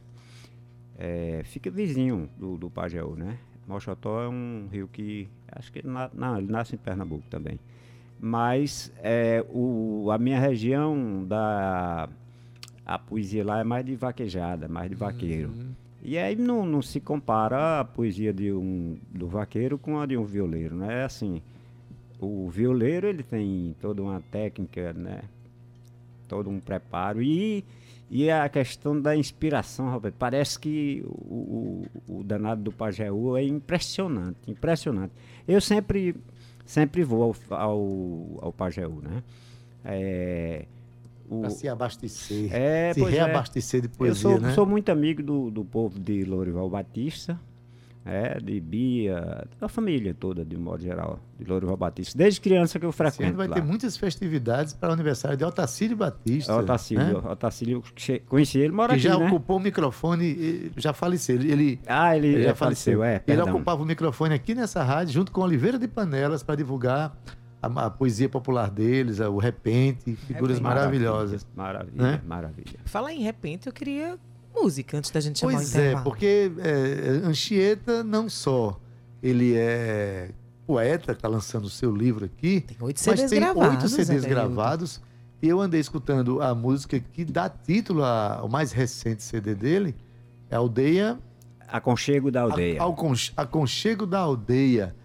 [0.97, 3.38] é, fica vizinho do, do Pajeú, né?
[3.67, 6.10] Mochotó é um rio que acho que na,
[6.41, 7.60] nasce em Pernambuco também.
[8.19, 12.10] Mas é, o, a minha região da
[12.86, 15.49] a poesia lá é mais de vaquejada, mais de vaqueiro.
[15.49, 15.69] Uhum.
[16.02, 20.17] E aí não, não se compara a poesia de um, do vaqueiro com a de
[20.17, 21.02] um violeiro, né?
[21.02, 21.41] É assim,
[22.19, 25.21] o violeiro ele tem toda uma técnica, né?
[26.30, 27.65] Todo um preparo e,
[28.10, 33.44] e a questão da inspiração, Roberto, parece que o, o, o danado do Pajeú é
[33.44, 35.12] impressionante, impressionante.
[35.48, 36.15] Eu sempre,
[36.65, 39.24] sempre vou ao, ao, ao Pajeú, né?
[39.84, 40.65] É,
[41.28, 43.10] Para se abastecer, É, se é.
[43.10, 44.54] reabastecer de poesia, eu sou, né?
[44.54, 47.39] sou muito amigo do, do povo de Lourival Batista,
[48.06, 52.18] é, de Bia, da família toda, de modo geral, de Lourival Batista.
[52.18, 53.56] Desde criança que eu Esse ano frequento vai lá.
[53.56, 56.56] ter muitas festividades para o aniversário de Otacílio Batista.
[56.56, 57.30] Otacílio, né?
[57.32, 57.84] Otacílio,
[58.28, 59.28] conheci ele, mora que aqui, já né?
[59.28, 61.36] ocupou o microfone, já faleceu.
[61.36, 63.50] Ele, ele, Ah, ele, ele já faleceu, é, Ele perdão.
[63.54, 67.16] ocupava o microfone aqui nessa rádio, junto com Oliveira de Panelas, para divulgar
[67.62, 70.62] a, a poesia popular deles, a- o Repente, figuras Repente.
[70.64, 71.46] maravilhosas.
[71.56, 72.22] Maravilha, Né?
[72.26, 72.80] maravilha.
[72.86, 74.18] Falar em repente, eu queria
[74.54, 76.04] música antes da gente chamar Pois o é, intervalo.
[76.04, 78.80] porque é, Anchieta não só
[79.22, 80.32] ele é
[80.66, 83.74] poeta, está lançando o seu livro aqui, Tem oito mas CDs tem gravados.
[83.84, 85.02] oito CDs gravados.
[85.42, 89.96] E eu andei escutando a música que dá título ao mais recente CD dele,
[90.50, 91.18] é Aldeia
[91.68, 92.82] Aconchego da aldeia.
[92.82, 94.96] A- Aconche- Aconchego da Aldeia.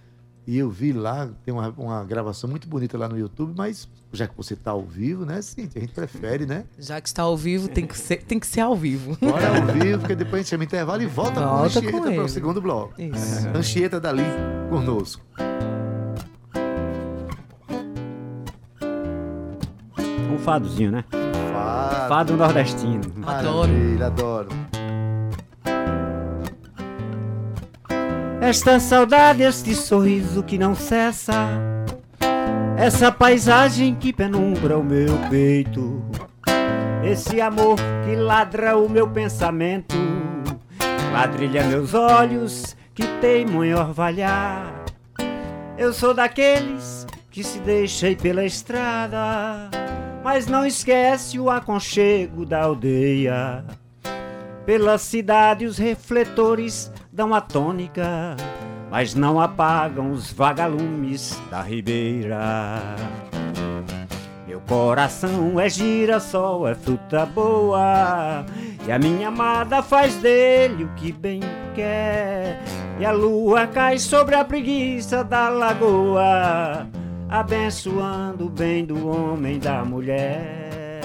[0.47, 4.29] E eu vi lá, tem uma, uma gravação muito bonita lá no YouTube, mas já
[4.29, 6.65] que você está ao vivo, né, sim, a gente prefere, né?
[6.79, 9.17] Já que está ao vivo, tem que ser, tem que ser ao vivo.
[9.21, 11.89] Bora ao vivo, porque depois a gente chama intervalo e volta, com a Volta com
[11.89, 13.01] Anchieta para o segundo bloco.
[13.01, 13.49] Isso.
[13.55, 14.23] Anchieta dali
[14.69, 15.23] conosco.
[20.31, 21.05] Um fadozinho, né?
[21.11, 22.09] Fado.
[22.09, 23.01] Fado nordestino.
[23.25, 23.73] Adoro.
[23.73, 24.49] Maravilha, adoro.
[28.47, 31.49] Esta saudade, este sorriso que não cessa.
[32.77, 36.05] Essa paisagem que penumbra o meu peito.
[37.03, 39.97] Esse amor que ladra o meu pensamento.
[41.11, 44.85] Ladrilha meus olhos que teimam em orvalhar.
[45.79, 49.71] Eu sou daqueles que se deixa ir pela estrada,
[50.23, 53.65] mas não esquece o aconchego da aldeia.
[54.67, 58.37] Pela cidade os refletores dão a tônica,
[58.91, 62.81] mas não apagam os vagalumes da ribeira.
[64.49, 68.45] Meu coração é girassol, é fruta boa,
[68.85, 71.39] e a minha amada faz dele o que bem
[71.73, 72.61] quer.
[72.99, 76.89] E a lua cai sobre a preguiça da lagoa,
[77.29, 81.01] abençoando o bem do homem e da mulher.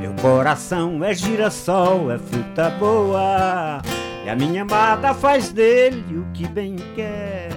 [0.00, 3.82] Meu coração é girassol, é fruta boa,
[4.28, 7.48] e a minha amada faz dele o que bem quer.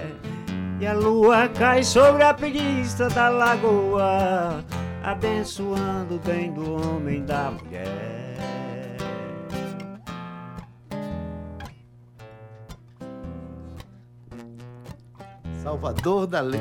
[0.80, 4.64] E a lua cai sobre a preguiça da lagoa,
[5.02, 8.31] abençoando o bem do homem e da mulher.
[15.72, 16.58] Salvador Dali.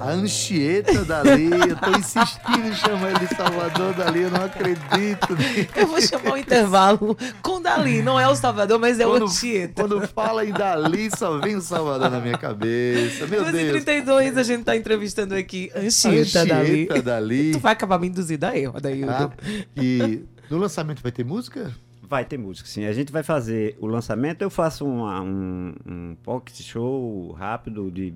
[0.00, 1.50] A Anchieta Dali.
[1.50, 4.22] Eu tô insistindo em chamar ele de Salvador Dali.
[4.22, 5.36] Eu não acredito.
[5.76, 8.00] Eu vou chamar o intervalo com Dali.
[8.00, 9.82] Não é o Salvador, mas é o Quando, Anchieta.
[9.82, 13.26] quando fala em Dali, só vem o Salvador na minha cabeça.
[13.26, 13.84] Meu Deus.
[13.84, 16.62] 2h32, a gente tá entrevistando aqui Anchieta Dali.
[16.62, 17.52] Anchieta Dali.
[17.52, 19.04] Tu vai acabar me induzindo a erro, daí.
[19.04, 19.30] Ah,
[19.76, 21.70] e no lançamento vai ter música?
[22.08, 22.86] Vai ter música, sim.
[22.86, 24.40] A gente vai fazer o lançamento.
[24.40, 28.14] Eu faço uma- um, um pocket show rápido de,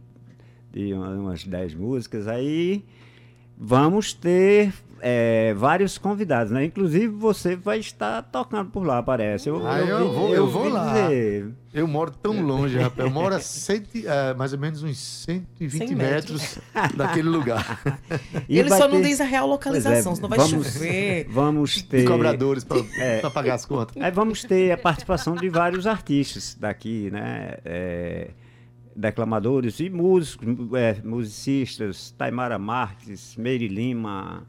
[0.72, 2.26] de umas 10 músicas.
[2.28, 2.84] Aí
[3.58, 6.66] vamos ter é, vários convidados, né?
[6.66, 9.48] Inclusive você vai estar tocando por lá, parece.
[9.48, 10.92] Eu, Ah, eu vou- eu vou ouvi lá.
[10.92, 11.48] dizer.
[11.72, 12.98] Eu moro tão longe, rapaz.
[12.98, 16.58] Eu moro a cento, e- ah, mais ou menos uns 120 100 metros
[16.94, 17.80] daquele lugar.
[18.46, 21.26] E Ele só não ter- diz a real localização, Pois é, senão vai vamos- chover.
[21.30, 22.04] Vamos ter.
[22.04, 23.20] cobradores para É.
[23.30, 23.96] pagar as contas.
[24.02, 27.54] Aí vamos ter a participação de vários artistas daqui, né?
[27.64, 28.30] É,
[28.94, 34.46] declamadores e músicos, é, musicistas, Taimara Marques, Meire Lima,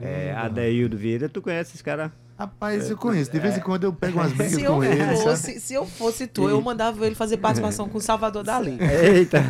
[0.00, 1.28] é, Adeildo Vieira.
[1.28, 2.12] Tu conhece esse cara?
[2.38, 3.30] Rapaz, eu conheço.
[3.30, 5.16] De vez em quando eu pego umas brigas Se eu, com ele, sabe?
[5.18, 8.78] fosse, se eu fosse tu, eu mandava ele fazer participação com o Salvador Dali.
[8.80, 9.42] Eita!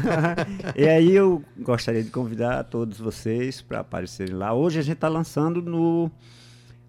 [0.76, 4.52] e aí eu gostaria de convidar todos vocês para aparecerem lá.
[4.52, 6.10] Hoje a gente está lançando no,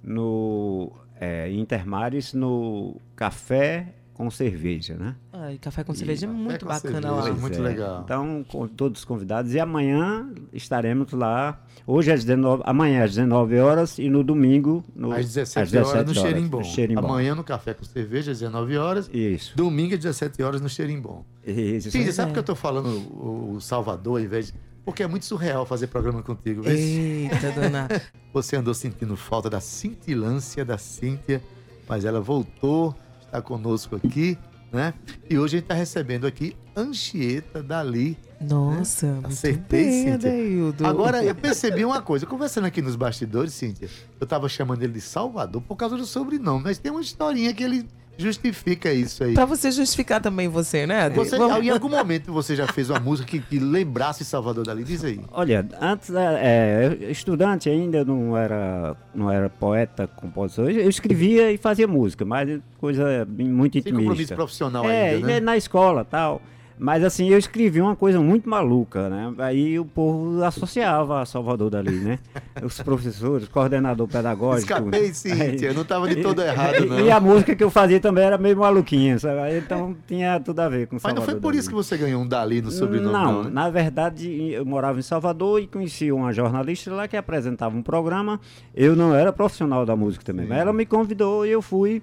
[0.04, 5.16] no é, Intermares, no Café com Cerveja, né?
[5.32, 7.34] Ai, café com cerveja é muito com bacana cerveja, lá.
[7.34, 8.02] Muito legal.
[8.06, 9.54] Então, com todos convidados.
[9.54, 11.60] E amanhã estaremos lá.
[11.86, 16.14] Hoje às 19, amanhã às 19 horas e no domingo no, Às 17, horas no
[16.14, 16.58] Xerimbom.
[16.60, 17.06] no Xerimbom.
[17.06, 19.10] Amanhã no Café com Cerveja, às 19 horas.
[19.12, 19.58] Isso.
[19.58, 21.26] Domingo, às 17 horas, no Xerimbom.
[21.46, 21.92] Isso.
[21.92, 24.54] Cíntia, sabe por que eu tô falando o, o Salvador ao invés de...
[24.86, 26.62] Porque é muito surreal fazer programa contigo.
[26.62, 27.88] vê se Eita, dona.
[28.34, 31.42] Você andou sentindo falta da cintilância da Cíntia,
[31.88, 32.94] mas ela voltou,
[33.34, 34.38] está conosco aqui,
[34.72, 34.94] né?
[35.28, 38.16] E hoje a gente está recebendo aqui Anchieta Dali.
[38.40, 40.30] Nossa, muito Acertei, bem, Cíntia.
[40.30, 40.86] Adeildo.
[40.86, 42.26] Agora, eu percebi uma coisa.
[42.28, 46.64] Conversando aqui nos bastidores, Cíntia, eu tava chamando ele de Salvador por causa do sobrenome,
[46.64, 49.34] mas tem uma historinha que ele justifica isso aí.
[49.34, 51.10] Pra você justificar também você, né?
[51.10, 54.84] Você, Vamos- em algum momento você já fez uma música que, que lembrasse Salvador Dali?
[54.84, 55.20] Diz aí.
[55.32, 60.70] Olha, antes, é, é, estudante ainda, não era, não era poeta, compositor.
[60.70, 64.36] Eu escrevia e fazia música, mas coisa muito Sem compromisso intimista.
[64.36, 65.40] profissional É, ainda, né?
[65.40, 66.42] na escola tal.
[66.84, 69.34] Mas assim, eu escrevi uma coisa muito maluca, né?
[69.38, 72.20] Aí o povo associava a Salvador dali, né?
[72.62, 74.74] Os professores, coordenador pedagógico.
[74.74, 75.70] Escapei, Cíntia.
[75.70, 77.00] Aí- Não tava de todo errado, não.
[77.00, 79.40] E a música que eu fazia também era meio maluquinha, sabe?
[79.40, 81.60] Aí, Então tinha tudo a ver com Mas não Salvador foi por Dali.
[81.60, 83.50] isso que você ganhou um Dali no sobrenome, não, não, né?
[83.50, 88.42] na verdade eu morava em Salvador e conheci uma jornalista lá que apresentava um programa.
[88.76, 92.02] Eu não era profissional da música também, mas ela me convidou e eu fui.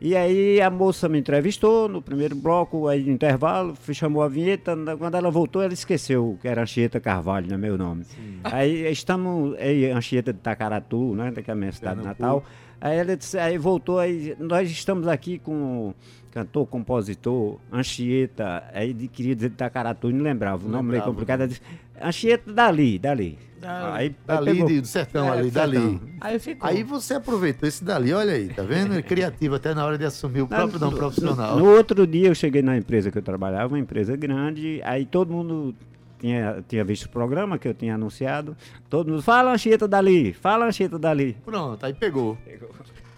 [0.00, 4.76] E aí a moça me entrevistou no primeiro bloco, aí no intervalo, chamou a vinheta.
[4.98, 8.04] Quando ela voltou, ela esqueceu que era Anchieta Carvalho, né, meu nome.
[8.42, 12.44] Aí estamos aí Anchieta de Tacaratu, né, que é a minha cidade natal.
[12.80, 15.94] Aí ela disse, aí voltou, aí nós estamos aqui com
[16.34, 21.46] cantor, compositor, Anchieta, aí de- queria dizer de Tacaratu, não lembrava, o nome meio complicado.
[21.46, 21.60] Disse,
[22.02, 23.38] Anchieta dali, dali.
[23.62, 24.66] Aí, aí Dali pegou.
[24.68, 25.50] de- do sertão É, ali.
[25.50, 26.00] Dali.
[26.20, 26.68] Aí ficou.
[26.68, 28.92] Aí você aproveitou esse Dali, olha aí, tá vendo?
[28.94, 31.56] É criativo até na hora de assumir o próprio nome profissional.
[31.56, 35.32] No outro dia eu cheguei na empresa que eu trabalhava, uma empresa grande, aí todo
[35.32, 35.74] mundo
[36.20, 38.54] tinha, tinha visto o programa que eu tinha anunciado,
[38.90, 41.34] todo mundo, fala Anchieta dali, fala Anchieta dali.
[41.44, 42.36] Pronto, aí pegou.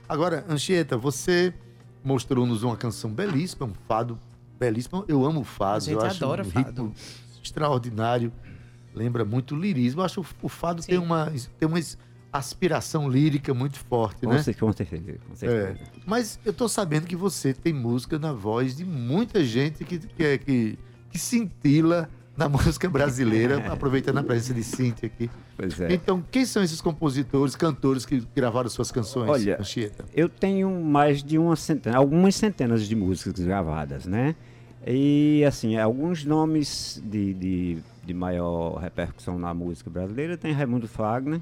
[0.08, 1.52] Agora, Anchieta, você
[2.06, 4.18] mostrou-nos uma canção belíssima, um fado
[4.58, 5.04] belíssima.
[5.08, 5.76] Eu amo o fado.
[5.76, 6.66] A gente eu acho adora um fado.
[6.68, 6.94] ritmo
[7.42, 8.32] extraordinário.
[8.94, 10.00] Lembra muito o lirismo.
[10.00, 11.78] Eu acho que o fado tem uma, tem uma
[12.32, 14.42] aspiração lírica muito forte, Com, né?
[14.42, 15.36] cer- com certeza, com É.
[15.36, 15.90] certeza.
[16.06, 20.22] Mas eu tô sabendo que você tem música na voz de muita gente que, que,
[20.24, 20.78] é- que,
[21.10, 25.30] que cintila na música brasileira, aproveitando a presença de Cíntia aqui.
[25.56, 25.92] Pois é.
[25.92, 30.04] Então, quem são esses compositores, cantores que gravaram suas canções, Olha, Anchieta?
[30.14, 34.36] Eu tenho mais de uma centena, algumas centenas de músicas gravadas, né?
[34.86, 41.40] E assim, alguns nomes de, de, de maior repercussão na música brasileira tem Raimundo Fagner,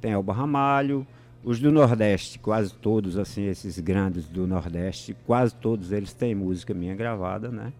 [0.00, 1.06] tem Elba Ramalho,
[1.44, 6.72] os do Nordeste, quase todos, assim, esses grandes do Nordeste, quase todos eles têm música
[6.72, 7.72] minha gravada, né?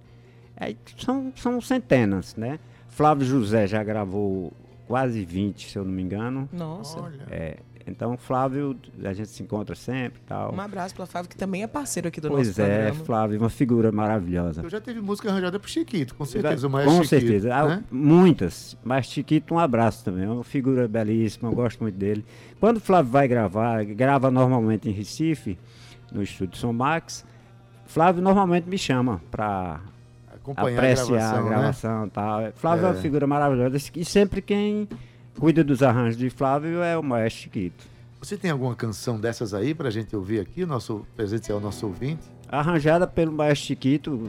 [0.58, 2.58] Aí são, são centenas, né?
[2.88, 4.52] Flávio José já gravou
[4.86, 6.48] quase 20, se eu não me engano.
[6.52, 7.12] Nossa.
[7.30, 10.54] É, então, Flávio, a gente se encontra sempre e tal.
[10.54, 13.04] Um abraço para Flávio, que também é parceiro aqui do pois nosso é, programa.
[13.04, 14.62] Flávio, uma figura maravilhosa.
[14.62, 16.66] Eu já teve música arranjada pro Chiquito, com certeza.
[16.66, 17.66] O maestro Com Chiquito, certeza.
[17.66, 17.84] Né?
[17.90, 18.76] Muitas.
[18.84, 20.24] Mas Chiquito, um abraço também.
[20.24, 22.24] É uma figura belíssima, eu gosto muito dele.
[22.60, 25.58] Quando o Flávio vai gravar, grava normalmente em Recife,
[26.12, 27.24] no estúdio Som Max,
[27.86, 29.80] Flávio normalmente me chama para
[30.52, 31.48] Acompanhar apreciar a gravação, a né?
[31.48, 32.52] gravação e tal.
[32.54, 32.88] Flávio é.
[32.88, 32.92] É.
[32.92, 33.76] uma figura maravilhosa.
[33.94, 34.88] E sempre quem
[35.38, 37.84] cuida dos arranjos de Flávio é o maestro Chiquito.
[38.20, 42.22] Você tem alguma canção dessas aí pra gente ouvir aqui, nosso presente ao nosso ouvinte?
[42.48, 44.28] Arranjada pelo maestro Chiquito,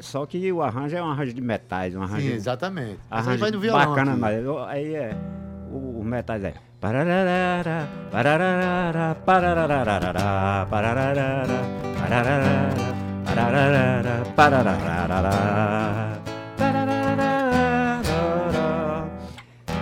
[0.00, 2.98] só que o arranjo é um arranjo de metais, um arranjo Sim, exatamente.
[3.08, 4.20] Arranjo vai no violão bacana, aqui.
[4.20, 5.16] mas aí é
[5.70, 11.60] o, o metais é parararara, parararara, parararara, parararara,
[12.00, 13.07] parararara,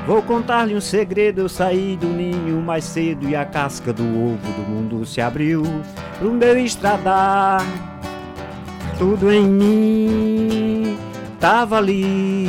[0.07, 4.53] Vou contar-lhe um segredo, eu saí do ninho mais cedo e a casca do ovo
[4.53, 5.65] do mundo se abriu
[6.19, 7.67] pro meu estradar.
[8.99, 10.99] Tudo em mim
[11.41, 12.49] tava ali.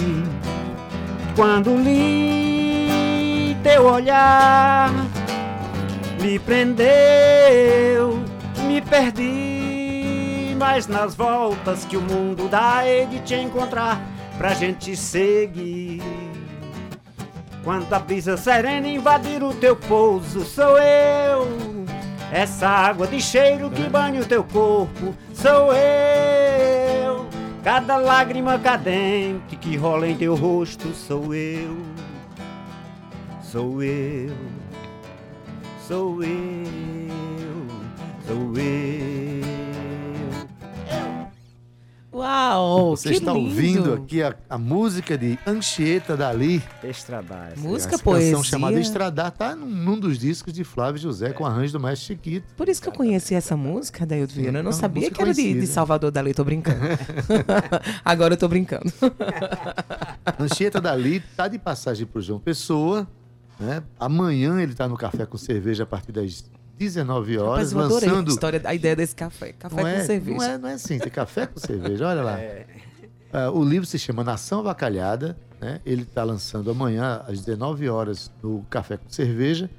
[1.35, 4.91] Quando li teu olhar
[6.21, 8.19] me prendeu,
[8.67, 9.46] me perdi,
[10.57, 14.01] mas nas voltas que o mundo dá hei de te encontrar
[14.37, 16.01] pra gente seguir.
[17.63, 21.85] Quando a brisa serena invadir o teu pouso, sou eu.
[22.31, 27.27] Essa água de cheiro que banha o teu corpo, sou eu.
[27.63, 31.77] Cada lágrima cadente que rola em teu rosto, sou eu.
[33.41, 34.33] Sou eu.
[35.85, 36.29] Sou eu.
[38.25, 39.16] Sou eu.
[42.17, 43.45] Uau, Você que está lindo.
[43.47, 47.53] ouvindo aqui a, a música de Anchieta Dali, Estradar.
[47.57, 48.31] Música, essa poesia.
[48.31, 52.07] canção chamada Estradar, tá num, num dos discos de Flávio José com arranjo do Maestro
[52.07, 52.55] Chiquito.
[52.55, 54.59] Por isso que eu conheci essa música, Daildo Sim, Viana.
[54.59, 55.67] Eu não é sabia que era de, de.
[55.67, 56.79] Salvador Dali, tô brincando.
[58.03, 58.91] Agora eu tô brincando.
[60.39, 63.07] Anchieta Dali tá de passagem pro João Pessoa,
[63.59, 63.83] né?
[63.99, 68.11] Amanhã ele tá no Café com Cerveja a partir das 19 horas, Rapaz, adorei a
[68.11, 68.29] lançando...
[68.29, 69.53] história, a ideia desse café.
[69.53, 70.37] Café não com é, cerveja.
[70.37, 72.37] Não é, não é assim, tem café com cerveja, olha lá.
[73.31, 75.81] Ah, o livro se chama Nação Avacalhada, né?
[75.85, 79.69] Ele está lançando amanhã às 19 horas no Café com Cerveja.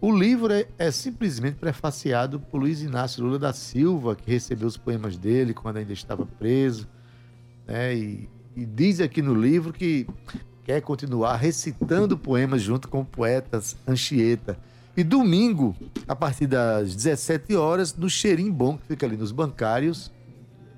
[0.00, 4.76] O livro é, é simplesmente prefaciado por Luiz Inácio Lula da Silva, que recebeu os
[4.76, 6.88] poemas dele quando ainda estava preso,
[7.66, 7.94] né?
[7.94, 10.06] E, e diz aqui no livro que
[10.64, 14.58] quer continuar recitando poemas junto com o poeta Anchieta.
[15.00, 15.74] E domingo,
[16.06, 20.12] a partir das 17 horas, no Cheirinho Bom, que fica ali nos bancários,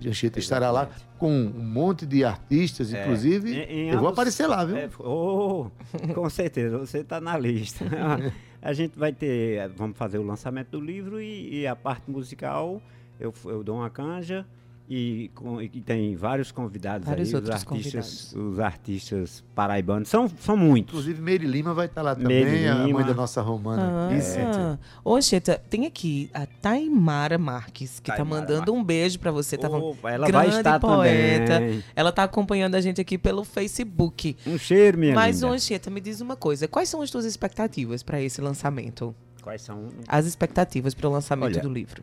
[0.07, 3.51] Anchieta estará lá com um monte de artistas, É, inclusive.
[3.53, 4.77] em- em eu vou ambos- aparecer lá, viu?
[4.77, 5.67] É, oh,
[6.15, 7.85] com certeza, você está na lista.
[8.63, 12.81] a gente vai ter, vamos fazer o lançamento do livro e, e a parte musical
[13.19, 14.47] eu, eu dou uma canja
[14.95, 20.29] e, com- e tem vários convidados Vários aí, os outros artistas, os artistas paraibanos, são,
[20.29, 20.93] são muitos.
[20.93, 24.11] Inclusive, Meire Lima vai estar lá também, Meire a mãe da nossa romana.
[24.11, 29.57] Ah, Anchieta, tem aqui a Taimara Marques, que tá Taimara mandando um beijo pra você.
[29.57, 31.55] Tá ela vai estar poeta.
[31.55, 31.85] também.
[31.97, 34.37] Ela tá acompanhando a gente aqui pelo Facebook.
[34.47, 35.55] Um cheiro, minha Mas, linda.
[35.55, 36.69] Anchieta, me diz uma coisa.
[36.69, 39.15] Quais são as tuas expectativas pra esse lançamento?
[39.43, 39.89] Quais são?
[40.07, 42.03] As expectativas pro lançamento Olha, do livro.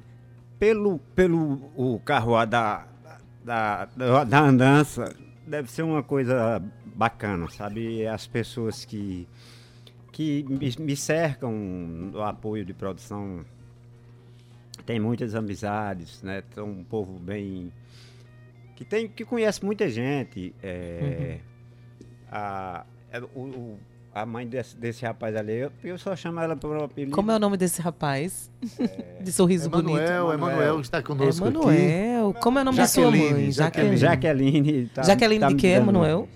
[0.60, 2.86] Pelo, pelo o carro da,
[3.43, 5.16] da, da, da andança,
[5.47, 6.62] deve ser uma coisa
[6.95, 8.05] bacana, sabe?
[8.05, 9.28] As pessoas que,
[10.12, 13.45] que me, cercam do apoio de produção
[14.86, 16.43] têm muitas amizades, né?
[16.53, 17.72] São um povo bem.
[18.76, 20.53] que, tem, que conhece muita gente.
[20.62, 21.39] é,
[22.32, 23.80] a, é, o- o-
[24.22, 27.11] a mãe desse, desse rapaz ali, eu, eu só chamo ela pelo apelido.
[27.15, 28.51] Como é o nome desse rapaz?
[29.22, 29.97] De sorriso bonito.
[29.97, 31.57] Emanuel, Emanuel que está conosco aqui.
[31.57, 32.34] Emanuel.
[32.41, 33.51] Como é o nome da sua mãe?
[33.51, 33.97] Jaqueline.
[33.97, 34.86] Jaqueline.
[34.88, 36.28] Tá, Jaqueline tá de quê, Emanuel?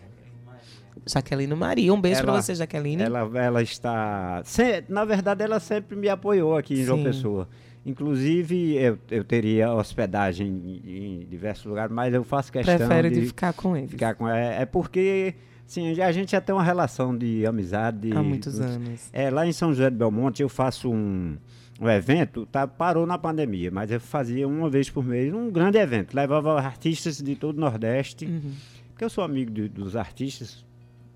[1.05, 1.93] Jaqueline Maria.
[1.93, 3.03] Um beijo pra Ela- você, Jaqueline.
[3.03, 4.41] Ela, ela está.
[4.45, 7.03] se- na verdade, ela sempre me apoiou aqui em João Sim.
[7.03, 7.49] Pessoa.
[7.85, 13.19] Inclusive, eu, eu teria hospedagem em, em diversos lugares, mas eu faço questão Prefere de
[13.19, 13.89] de ficar com ele.
[13.89, 15.35] ficar com é, é porque
[15.79, 18.11] assim, a gente já tem uma relação de amizade.
[18.15, 19.09] Há muitos anos.
[19.11, 21.35] É, lá em São José do Belmonte eu faço um,
[21.81, 25.77] um evento, tá, parou na pandemia, mas eu fazia uma vez por mês um grande
[25.77, 26.13] evento.
[26.15, 28.51] Levava artistas de todo o Nordeste, Uhum.
[28.89, 30.63] porque eu sou amigo de- dos artistas,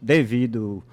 [0.01, 0.84] devido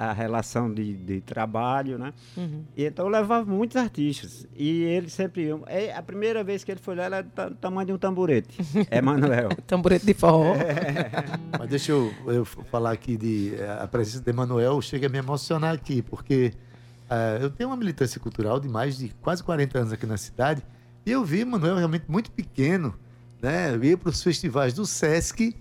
[0.00, 2.14] à relação de, de trabalho, né?
[2.36, 2.64] Uhum.
[2.74, 4.46] E então eu levava muitos artistas.
[4.56, 5.50] E ele sempre.
[5.66, 7.98] É, a primeira vez que ele foi lá, era do ta- do tamanho de um
[7.98, 8.58] tamborete.
[8.90, 9.50] É Manuel.
[9.66, 10.54] Tamborete de forró.
[11.58, 15.18] Mas deixa eu, eu falar aqui de eh, a presença de Emanuel, chega a me
[15.18, 16.52] emocionar aqui, porque
[17.10, 20.62] ah, eu tenho uma militância cultural de mais de quase 40 anos aqui na cidade,
[21.04, 22.94] e eu vi Emanuel realmente muito pequeno,
[23.42, 23.74] né?
[23.74, 25.54] Eu ia para os festivais do Sesc,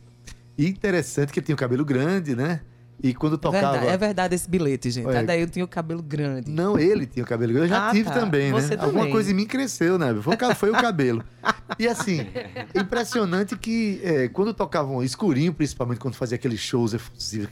[0.58, 2.62] e interessante que ele tinha o cabelo grande, né?
[3.02, 3.72] E quando tocava.
[3.72, 5.08] Verdade, é verdade esse bilhete, gente.
[5.08, 6.52] Até daí eu tinha o cabelo grande.
[6.52, 7.68] Não, ele tinha o cabelo grande.
[7.72, 8.20] Eu já Ah, tive tá.
[8.20, 8.60] também, né?
[8.62, 9.12] Você Alguma também.
[9.12, 10.14] coisa em mim cresceu, né?
[10.22, 11.24] Foi, foi o cabelo.
[11.78, 12.28] E assim,
[12.76, 17.50] impressionante que é, quando tocavam escurinho, principalmente quando fazia aqueles shows efusivos,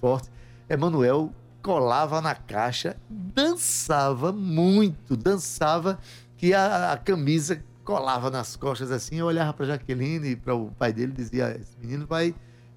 [0.00, 0.30] fortes,
[0.68, 1.32] Emanuel
[1.62, 5.98] colava na caixa, dançava muito, dançava
[6.36, 9.16] que a, a camisa colava nas costas assim.
[9.18, 12.34] Eu olhava para Jaqueline e para o pai dele e dizia: Esse menino vai,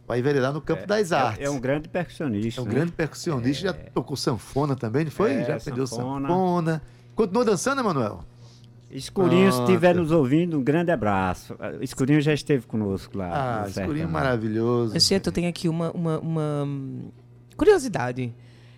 [0.07, 1.41] vai enveredar no campo das artes.
[1.41, 2.61] É, é um grande percussionista.
[2.61, 2.73] É um né?
[2.73, 5.33] grande percussionista, já tocou sanfona também, não foi?
[5.33, 6.27] É, já aprendeu sanfona.
[6.29, 6.81] sanfona.
[7.13, 8.23] Continua dançando, Emanuel?
[8.89, 11.55] Escurinho, se estiver nos ouvindo, um grande abraço.
[11.59, 13.63] Ah, Escurinho já esteve conosco lá.
[13.63, 14.11] Ah, escurinho Sertão.
[14.11, 14.97] maravilhoso.
[14.97, 16.67] Gente, eu tenho aqui uma, uma, uma,
[17.57, 18.33] curiosidade.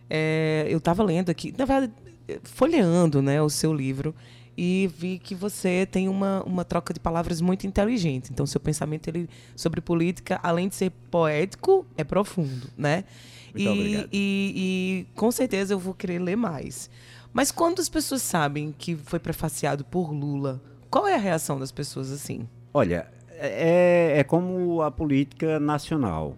[0.09, 1.93] É, eu estava lendo aqui, na verdade,
[2.43, 4.15] folheando né, o seu livro
[4.61, 8.29] e vi que você tem uma, uma troca de palavras muito inteligente.
[8.29, 13.05] Então, seu pensamento ele, sobre política, além de ser poético, é profundo, né?
[13.53, 14.09] Muito e, obrigado.
[14.11, 16.89] E, e com certeza eu vou querer ler mais.
[17.31, 21.71] Mas quando as pessoas sabem que foi prefaciado por Lula, qual é a reação das
[21.71, 22.45] pessoas assim?
[22.73, 26.35] Olha, é, é como a política nacional.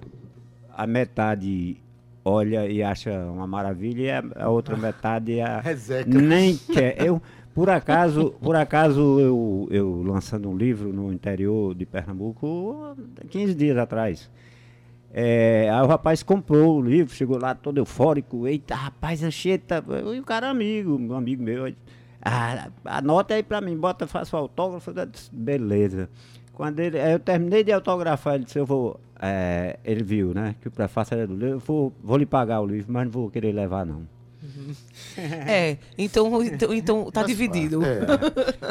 [0.77, 1.81] A metade
[2.23, 6.07] olha e acha uma maravilha e a, a outra metade a, Rezeca.
[6.07, 7.03] nem quer.
[7.03, 7.19] Eu,
[7.53, 12.95] por acaso, por acaso eu, eu lançando um livro no interior de Pernambuco
[13.29, 14.29] 15 dias atrás.
[15.13, 18.47] É, aí o rapaz comprou o livro, chegou lá todo eufórico.
[18.47, 19.83] Eita, rapaz, Anchieta.
[20.13, 21.73] E o cara é amigo, um amigo meu.
[22.23, 24.93] Ah, anota aí pra mim, bota, faça o autógrafo.
[25.11, 26.09] Disse, Beleza.
[26.53, 28.99] Quando ele, eu terminei de autografar, ele disse, eu vou.
[29.21, 30.55] é, ele viu, né?
[30.61, 33.11] Que o prefácio era do livro, eu vou, vou lhe pagar o livro, mas não
[33.11, 34.07] vou querer levar, não.
[35.17, 37.81] É, então, então, então tá dividido.
[37.83, 37.99] É.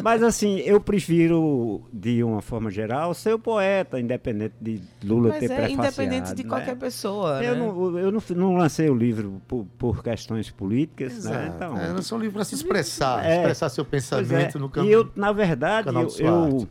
[0.02, 5.38] Mas assim, eu prefiro, de uma forma geral, ser o poeta, independente de Lula Mas
[5.40, 5.82] ter é prefaciado.
[5.82, 6.48] independente de né?
[6.48, 7.42] qualquer pessoa.
[7.42, 7.60] Eu, né?
[7.60, 11.30] não, eu não, não lancei o livro por, por questões políticas, né?
[11.30, 11.56] Exato.
[11.56, 13.36] Então, É, não são livros para se expressar, É.
[13.36, 13.86] expressar seu é.
[13.86, 14.88] pensamento no campo.
[14.88, 16.68] E eu, na verdade, eu,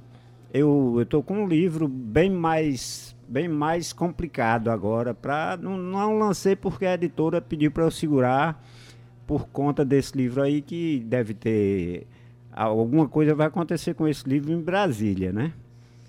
[0.53, 5.13] eu, eu, tô com um livro bem mais, bem mais complicado agora.
[5.13, 8.61] Pra, não, não lancei porque a editora pediu para eu segurar
[9.29, 12.07] por conta desse livro aí que deve ter
[12.51, 15.53] alguma coisa vai acontecer com esse livro em Brasília, né?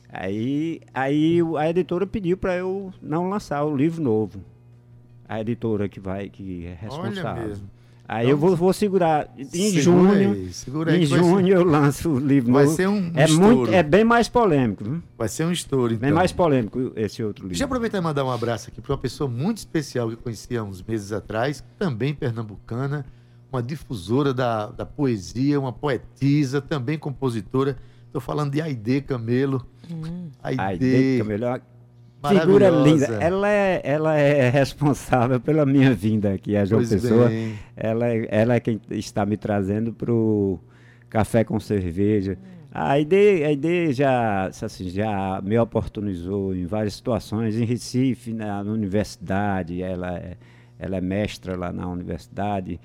[0.09, 4.41] Aí, aí a editora pediu para eu não lançar o livro novo.
[5.29, 7.47] A editora que vai, que é responsável.
[7.47, 7.71] mesmo.
[8.12, 9.32] Aí Então, eu vou, vou segurar.
[9.38, 12.64] Em Segura junho, aí, segura aí em vai ser- junho eu lanço o livro Vai
[12.64, 12.74] novo.
[12.76, 13.56] ser um é estouro.
[13.56, 15.00] muito, é bem mais polêmico, viu?
[15.16, 16.08] Vai ser um estouro, então.
[16.08, 17.50] Bem mais polêmico esse outro livro.
[17.50, 20.18] Deixa eu aproveitar e mandar um abraço aqui para uma pessoa muito especial que eu
[20.18, 23.06] conheci há uns meses atrás, também pernambucana,
[23.52, 27.76] uma difusora da, da poesia, uma poetisa, também compositora.
[28.06, 29.64] Estou falando de Aide Camelo.
[30.42, 31.61] Aide, Ai, Deus, melhor.
[32.29, 33.07] Figura linda.
[33.21, 37.29] Ela é, ela é responsável pela minha vinda aqui a João Pois Pessoa.
[37.29, 37.55] bem.
[37.77, 40.59] Ela, é- ela é quem está me trazendo pro
[41.09, 42.37] café com cerveja.
[42.73, 43.12] A ID,
[43.45, 49.83] a ID já, assim, já me oportunizou em várias situações, em Recife, na, na universidade,
[49.83, 50.37] ela é,
[50.79, 52.79] ela é mestra lá na Universidade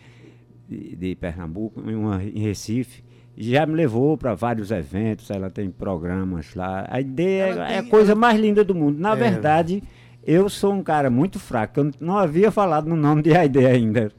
[0.67, 3.03] de, de Pernambuco, em, uma, em Recife.
[3.37, 6.85] Já me levou para vários eventos, ela tem programas lá.
[6.89, 8.97] A ideia Ela é, é a coisa mais linda do mundo.
[8.99, 9.15] Na É.
[9.15, 9.83] verdade,
[10.25, 11.79] eu sou um cara muito fraco.
[11.81, 14.11] Eu não havia falado no nome de Aide ainda.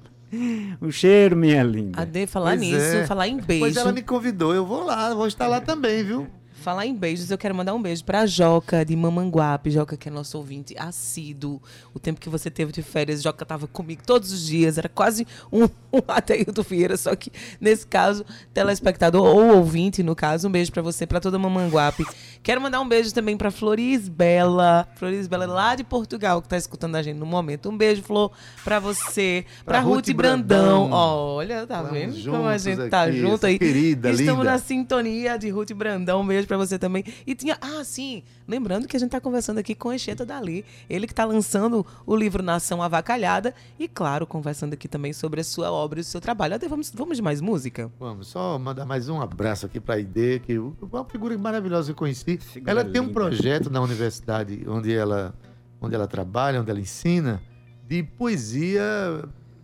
[0.81, 2.03] O cheiro, minha linda.
[2.03, 3.07] A D, falar Pois nisso, é.
[3.07, 3.61] falar em beijo.
[3.64, 6.27] Pois ela me convidou, eu vou lá, vou estar lá também, viu?
[6.67, 9.71] Falar em beijos, eu quero mandar um beijo pra Joca de Mamanguape.
[9.71, 11.62] Joca, que é nosso ouvinte assíduo.
[11.95, 14.77] O tempo que você teve de férias, Joca tava comigo todos os dias.
[14.77, 20.49] Era quase um, um Ateildo Vieira, só que nesse caso, telespectador ou ouvinte, no caso.
[20.49, 22.05] Um beijo pra você, pra toda Mamanguape.
[22.47, 24.86] Quero mandar um beijo também pra Floris Bela.
[24.94, 27.68] Floris Bela lá de Portugal, que tá escutando a gente no momento.
[27.68, 28.30] Um beijo, Flor,
[28.62, 29.44] pra você.
[29.64, 30.82] Pra, Pra Ruth Ruth Brandão.
[30.84, 30.90] Brandão.
[30.92, 33.59] Olha, tá vendo como a gente tá aqui, junto aí.
[33.59, 34.53] querida, Estamos linda.
[34.53, 36.20] na sintonia de Ruth Brandão.
[36.20, 37.03] Um beijo pra você também.
[37.26, 37.59] E tinha.
[37.61, 38.22] Ah, sim.
[38.49, 40.64] Lembrando que a gente tá conversando aqui com Encheta Dali.
[40.88, 43.53] Ele que tá lançando o livro Nação Avacalhada.
[43.78, 46.55] E, claro, conversando aqui também sobre a sua obra e o seu trabalho.
[46.55, 47.90] Até vamos, vamos de mais música?
[47.99, 51.86] Vamos só mandar mais um abraço aqui para a Ide, que é uma figura maravilhosa
[51.86, 52.38] que eu conheci.
[52.38, 55.34] Figura ela tem um projeto na universidade onde ela,
[55.80, 57.42] onde ela trabalha, onde ela ensina,
[57.88, 58.82] de poesia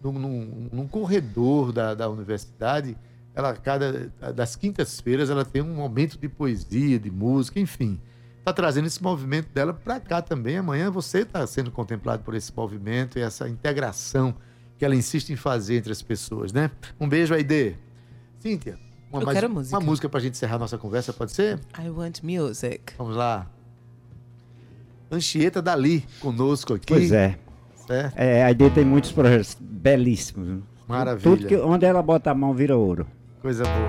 [0.02, 2.96] num, num- num corredor da, da universidade.
[3.34, 7.98] Ela, cada das quintas-feiras, ela tem um momento de poesia, de música, enfim.
[8.42, 10.56] Está trazendo esse movimento dela para cá também.
[10.56, 14.34] Amanhã você está sendo contemplado por esse movimento e essa integração
[14.76, 16.68] que ela insiste em fazer entre as pessoas, né?
[16.98, 17.76] Um beijo, Aide.
[18.40, 18.76] Cíntia,
[19.12, 19.78] uma, Eu mais- quero música.
[19.78, 21.60] uma música para a gente encerrar nossa conversa, pode ser?
[21.78, 22.94] I want music.
[22.98, 23.46] Vamos lá.
[25.08, 26.86] Anchieta Dali conosco aqui.
[26.88, 27.38] Pois é.
[27.86, 28.14] Certo?
[28.16, 28.42] é.
[28.42, 30.64] A ID tem muitos projetos belíssimos.
[30.88, 31.22] Maravilha.
[31.22, 33.06] Tudo que, onde ela bota a mão vira ouro.
[33.40, 33.88] Coisa boa.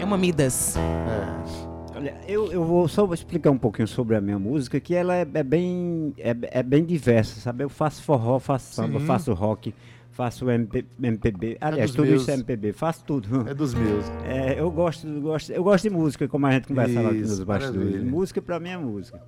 [0.00, 0.76] É uma Midas.
[0.76, 1.63] É.
[2.04, 5.20] Olha, eu, eu vou só explicar um pouquinho sobre a minha música, que ela é,
[5.22, 7.64] é bem, é, é bem diversa, sabe?
[7.64, 9.06] Eu faço forró, faço samba, Sim.
[9.06, 9.74] faço rock,
[10.10, 12.20] faço MP, MPB, aliás, dos tudo meus.
[12.20, 13.48] isso é MPB, faço tudo.
[13.48, 14.04] É dos meus.
[14.26, 17.86] É, eu gosto, gosto, eu gosto de música, como a gente conversava aqui nos bastidores.
[17.86, 18.10] maravilha.
[18.10, 19.22] Música pra mim é música.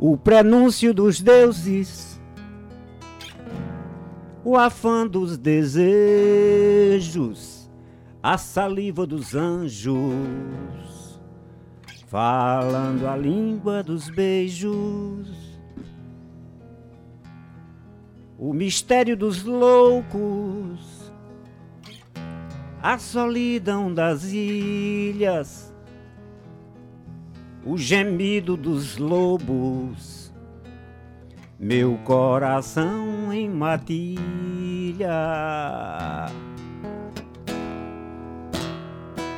[0.00, 2.09] O prenúncio dos deuses,
[4.44, 5.70] o afã dos desejos,
[8.22, 11.20] a saliva dos anjos,
[12.06, 15.40] falando a língua dos beijos.
[18.38, 21.12] O mistério dos loucos,
[22.82, 25.74] a solidão das ilhas,
[27.64, 30.19] o gemido dos lobos,
[31.60, 34.18] meu coração em matilha.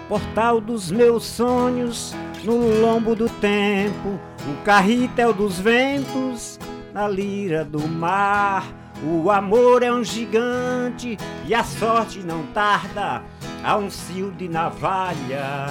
[0.09, 2.15] Portal dos meus sonhos,
[2.45, 6.61] no lombo do tempo, o carretel dos ventos,
[6.95, 8.65] na lira do mar.
[9.05, 13.21] O amor é um gigante e a sorte não tarda,
[13.65, 15.67] há um cio de navalha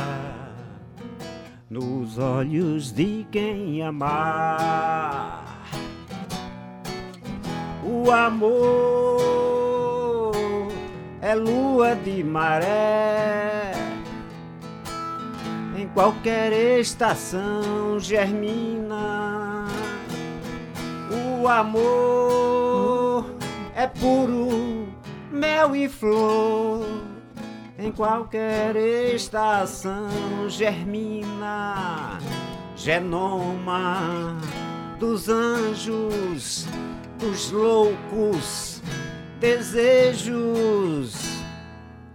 [1.70, 5.51] nos olhos de quem amar.
[7.94, 9.52] O amor
[11.22, 13.74] é lua de maré,
[15.78, 19.66] em qualquer estação germina.
[21.12, 23.26] O amor
[23.76, 24.88] é puro
[25.30, 26.88] mel e flor.
[27.78, 30.08] Em qualquer estação
[30.48, 32.20] germina.
[32.74, 34.38] Genoma
[34.98, 36.68] dos anjos,
[37.22, 38.82] dos loucos
[39.40, 41.14] desejos.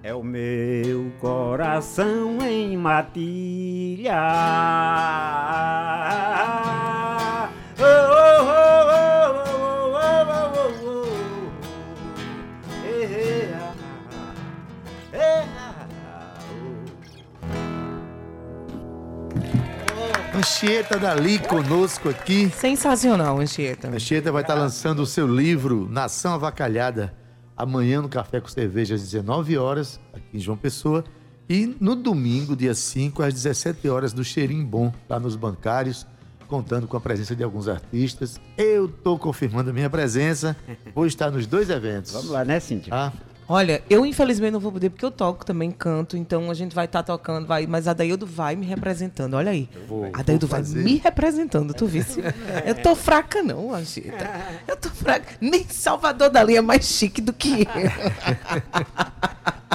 [0.02, 4.20] É o meu coração em matilha.
[20.36, 22.50] Anchieta Dali conosco aqui.
[22.50, 23.88] Sensacional, Anchieta.
[23.88, 27.14] Anchieta vai estar lançando o seu livro Nação Avacalhada
[27.56, 31.02] amanhã no Café com Cerveja às 19 horas, aqui em João Pessoa.
[31.48, 36.06] E no domingo, dia 5, às 17 horas, no Cheirim Bom, lá nos bancários,
[36.46, 38.38] contando com a presença de alguns artistas.
[38.58, 40.54] Eu tô confirmando a minha presença.
[40.94, 42.12] Vou estar nos dois eventos.
[42.12, 42.90] Vamos lá, né, Cíntia?
[42.90, 43.10] Tá?
[43.48, 46.86] Olha, eu infelizmente não vou poder porque eu toco também, canto, então a gente vai
[46.86, 49.68] estar tocando, vai, mas a Daildo vai me representando, olha aí.
[49.86, 52.20] Vou- a Daildo vai me representando, tu visse?
[52.64, 54.28] Eu tô fraca não, Anchieta.
[54.66, 55.34] Eu tô fraca.
[55.40, 57.66] Nem Salvador Dali é mais chique do que eu.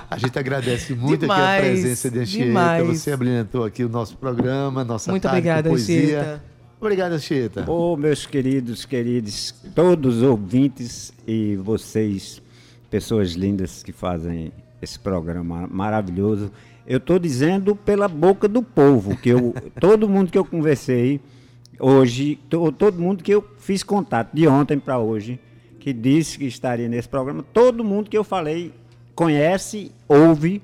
[0.09, 2.45] A gente agradece muito aqui a Demais, presença de Anchieta.
[2.47, 2.87] demais.
[2.99, 6.19] Você abrilhantou aqui o nosso programa, nossa Muito tarde com obrigada, poesia.
[6.19, 6.43] Anchieta.
[6.81, 7.71] Obrigado, Anchieta.
[7.71, 12.41] Ô, meus queridos, queridos, todos os ouvintes e vocês,
[12.91, 16.51] pessoas lindas que fazem esse programa maravilhoso.
[16.85, 21.19] Eu estou dizendo pela boca do povo, que eu, todo mundo que eu conversei
[21.79, 25.39] hoje, to- todo mundo que eu fiz contato de ontem para hoje,
[25.79, 27.43] que disse que estaria nesse programa.
[27.53, 28.71] Todo mundo que eu falei
[29.15, 30.61] conhece, ouve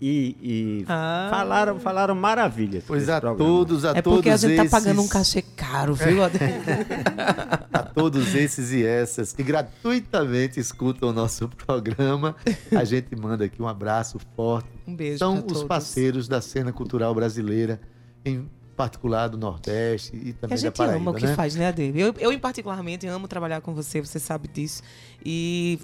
[0.00, 1.28] e, e Ah.
[1.30, 2.84] falaram, falaram maravilhas.
[2.86, 3.50] Pois a programa.
[3.50, 6.18] todos, a É todos porque a gente tá esses, pagando um cachê caro, viu?
[7.72, 12.36] a todos esses e essas que gratuitamente escutam o nosso programa,
[12.76, 14.68] a gente manda aqui um abraço forte.
[14.86, 15.64] Um beijo São os todos.
[15.64, 17.80] parceiros da cena cultural brasileira,
[18.24, 21.34] em particular do Nordeste e também a da gente Paraíba, ama o que né?
[21.34, 21.92] faz, né, Ade?
[21.94, 24.82] Eu, eu, em particularmente, amo trabalhar com você, você sabe disso.
[25.24, 25.78] E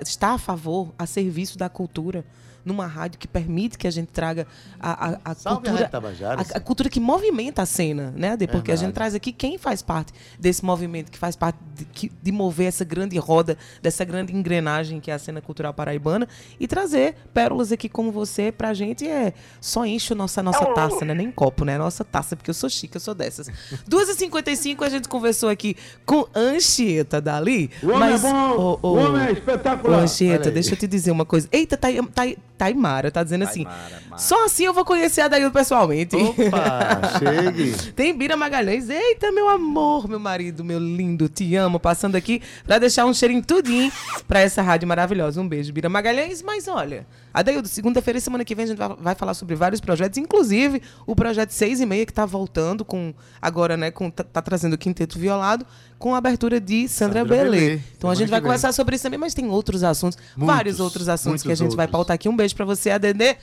[0.00, 2.24] estar a favor, a serviço da cultura,
[2.64, 4.44] numa rádio que permite que a gente traga
[4.80, 5.72] a, a, a Salve a cultura.
[5.74, 6.50] Rádio Tabajaras.
[6.50, 8.48] A, a cultura que movimenta a cena, né, Ade?
[8.48, 12.10] Porque a gente traz aqui quem faz parte desse movimento, que faz parte de, que-
[12.20, 16.26] de mover essa grande roda, dessa grande engrenagem que é a cena cultural paraibana,
[16.58, 21.04] e trazer pérolas aqui como você pra gente é só enche a nossa, nossa taça,
[21.04, 21.14] né?
[21.14, 21.78] Nem copo, né?
[21.78, 23.48] Nossa taça, porque eu sou chique, eu sou dessas.
[23.88, 27.70] 2h55 a gente conversou aqui com Anchieta Dali.
[27.82, 30.00] O homem mas, é bom, ô, ô, o homem é espetacular.
[30.00, 31.48] Anchieta, deixa eu te dizer uma coisa.
[31.50, 33.64] Eita, Thay- Thay- Taimara tá dizendo assim.
[33.64, 34.22] Taimara, Mara.
[34.22, 36.16] Só assim eu vou conhecer a Daildo pessoalmente.
[36.16, 37.74] Opa, chegue.
[37.92, 38.88] Tem Bira Magalhães.
[38.88, 41.78] Eita, meu amor, meu marido, meu lindo, te amo.
[41.78, 43.92] Passando aqui pra deixar um cheirinho tudinho
[44.26, 45.40] pra essa rádio maravilhosa.
[45.40, 46.40] Um beijo, Bira Magalhães.
[46.42, 47.06] Mas olha,
[47.38, 50.80] Adaildo, segunda-feira e semana que vem a gente vai, vai falar sobre vários projetos, inclusive
[51.06, 53.12] o projeto 6 e meia que tá voltando com,
[53.42, 55.66] agora, né, com, tá, tá trazendo o Quinteto Violado
[55.98, 57.60] com a abertura de Sandra, Sandra Belê.
[57.60, 60.80] Belê, Então a gente vai conversar sobre isso também, mas tem outros assuntos, Muitos, vários
[60.80, 61.92] outros assuntos que a gente vai outros.
[61.92, 62.26] pautar aqui.
[62.26, 63.36] Um beijo pra você, ADD.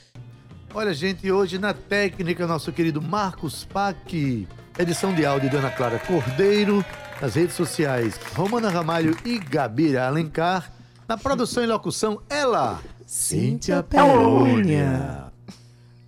[0.74, 6.00] Olha, gente, hoje na técnica, nosso querido Marcos Pac, edição de áudio de Ana Clara
[6.00, 6.84] Cordeiro,
[7.22, 10.72] nas redes sociais, Romana Ramalho e Gabira Alencar,
[11.06, 15.24] na produção e locução, ela, Cíntia Perônia.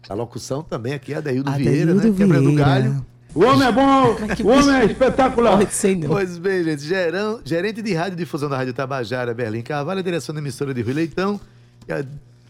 [0.09, 2.03] A locução também aqui é a Daildo Adaildo Vieira, né?
[2.17, 2.65] Quebrando Vieira.
[2.65, 3.07] galho.
[3.35, 5.59] O homem é bom, o homem é espetacular.
[6.09, 10.35] Pois bem, gente, gerão- gerente de rádio difusão da Rádio Tabajara, Berlim Carvalho, a direção
[10.35, 11.39] da emissora de Rui Leitão
[11.87, 12.03] e a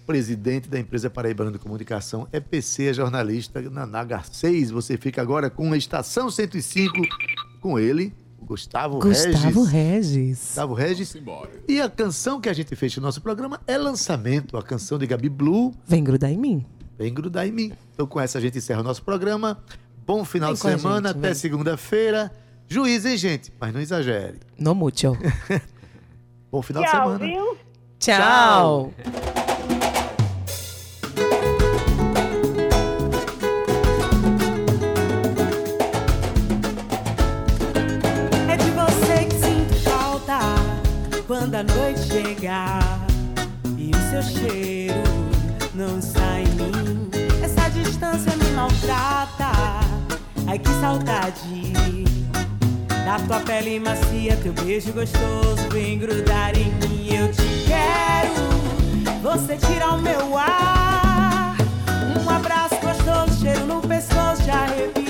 [0.06, 4.70] presidente da empresa Paraibana de Comunicação, EPC, a jornalista na Naga 6.
[4.70, 6.92] Você fica agora com a Estação 105,
[7.60, 8.12] com ele,
[8.42, 10.12] Gustavo, Gustavo Regis.
[10.14, 10.38] Regis.
[10.38, 11.08] Gustavo Regis.
[11.08, 11.50] Simbora.
[11.68, 15.06] E a canção que a gente fez no nosso programa é lançamento, a canção de
[15.06, 16.64] Gabi Blue, Vem grudar em mim.
[16.98, 17.72] Vem grudar em mim.
[17.92, 19.58] Então, com essa, a gente encerra o nosso programa.
[20.06, 22.30] Bom final Vem de semana, gente, até segunda-feira.
[22.68, 23.52] Juiz, hein, gente?
[23.60, 24.38] Mas não exagere.
[24.58, 25.16] No mucho.
[26.50, 27.26] Bom final de Tchau, semana.
[27.26, 27.56] viu?
[27.98, 28.92] Tchau.
[28.98, 29.25] É
[41.56, 43.06] da noite chegar
[43.78, 45.02] e o seu cheiro
[45.74, 47.10] não sai em mim.
[47.42, 49.80] Essa distância me maltrata.
[50.46, 52.04] Ai que saudade
[53.06, 57.08] da tua pele macia, teu beijo gostoso vem grudar em mim.
[57.14, 59.22] Eu te quero.
[59.22, 61.56] Você tira o meu ar.
[62.22, 65.05] Um abraço gostoso, cheiro no pescoço, já arrepio.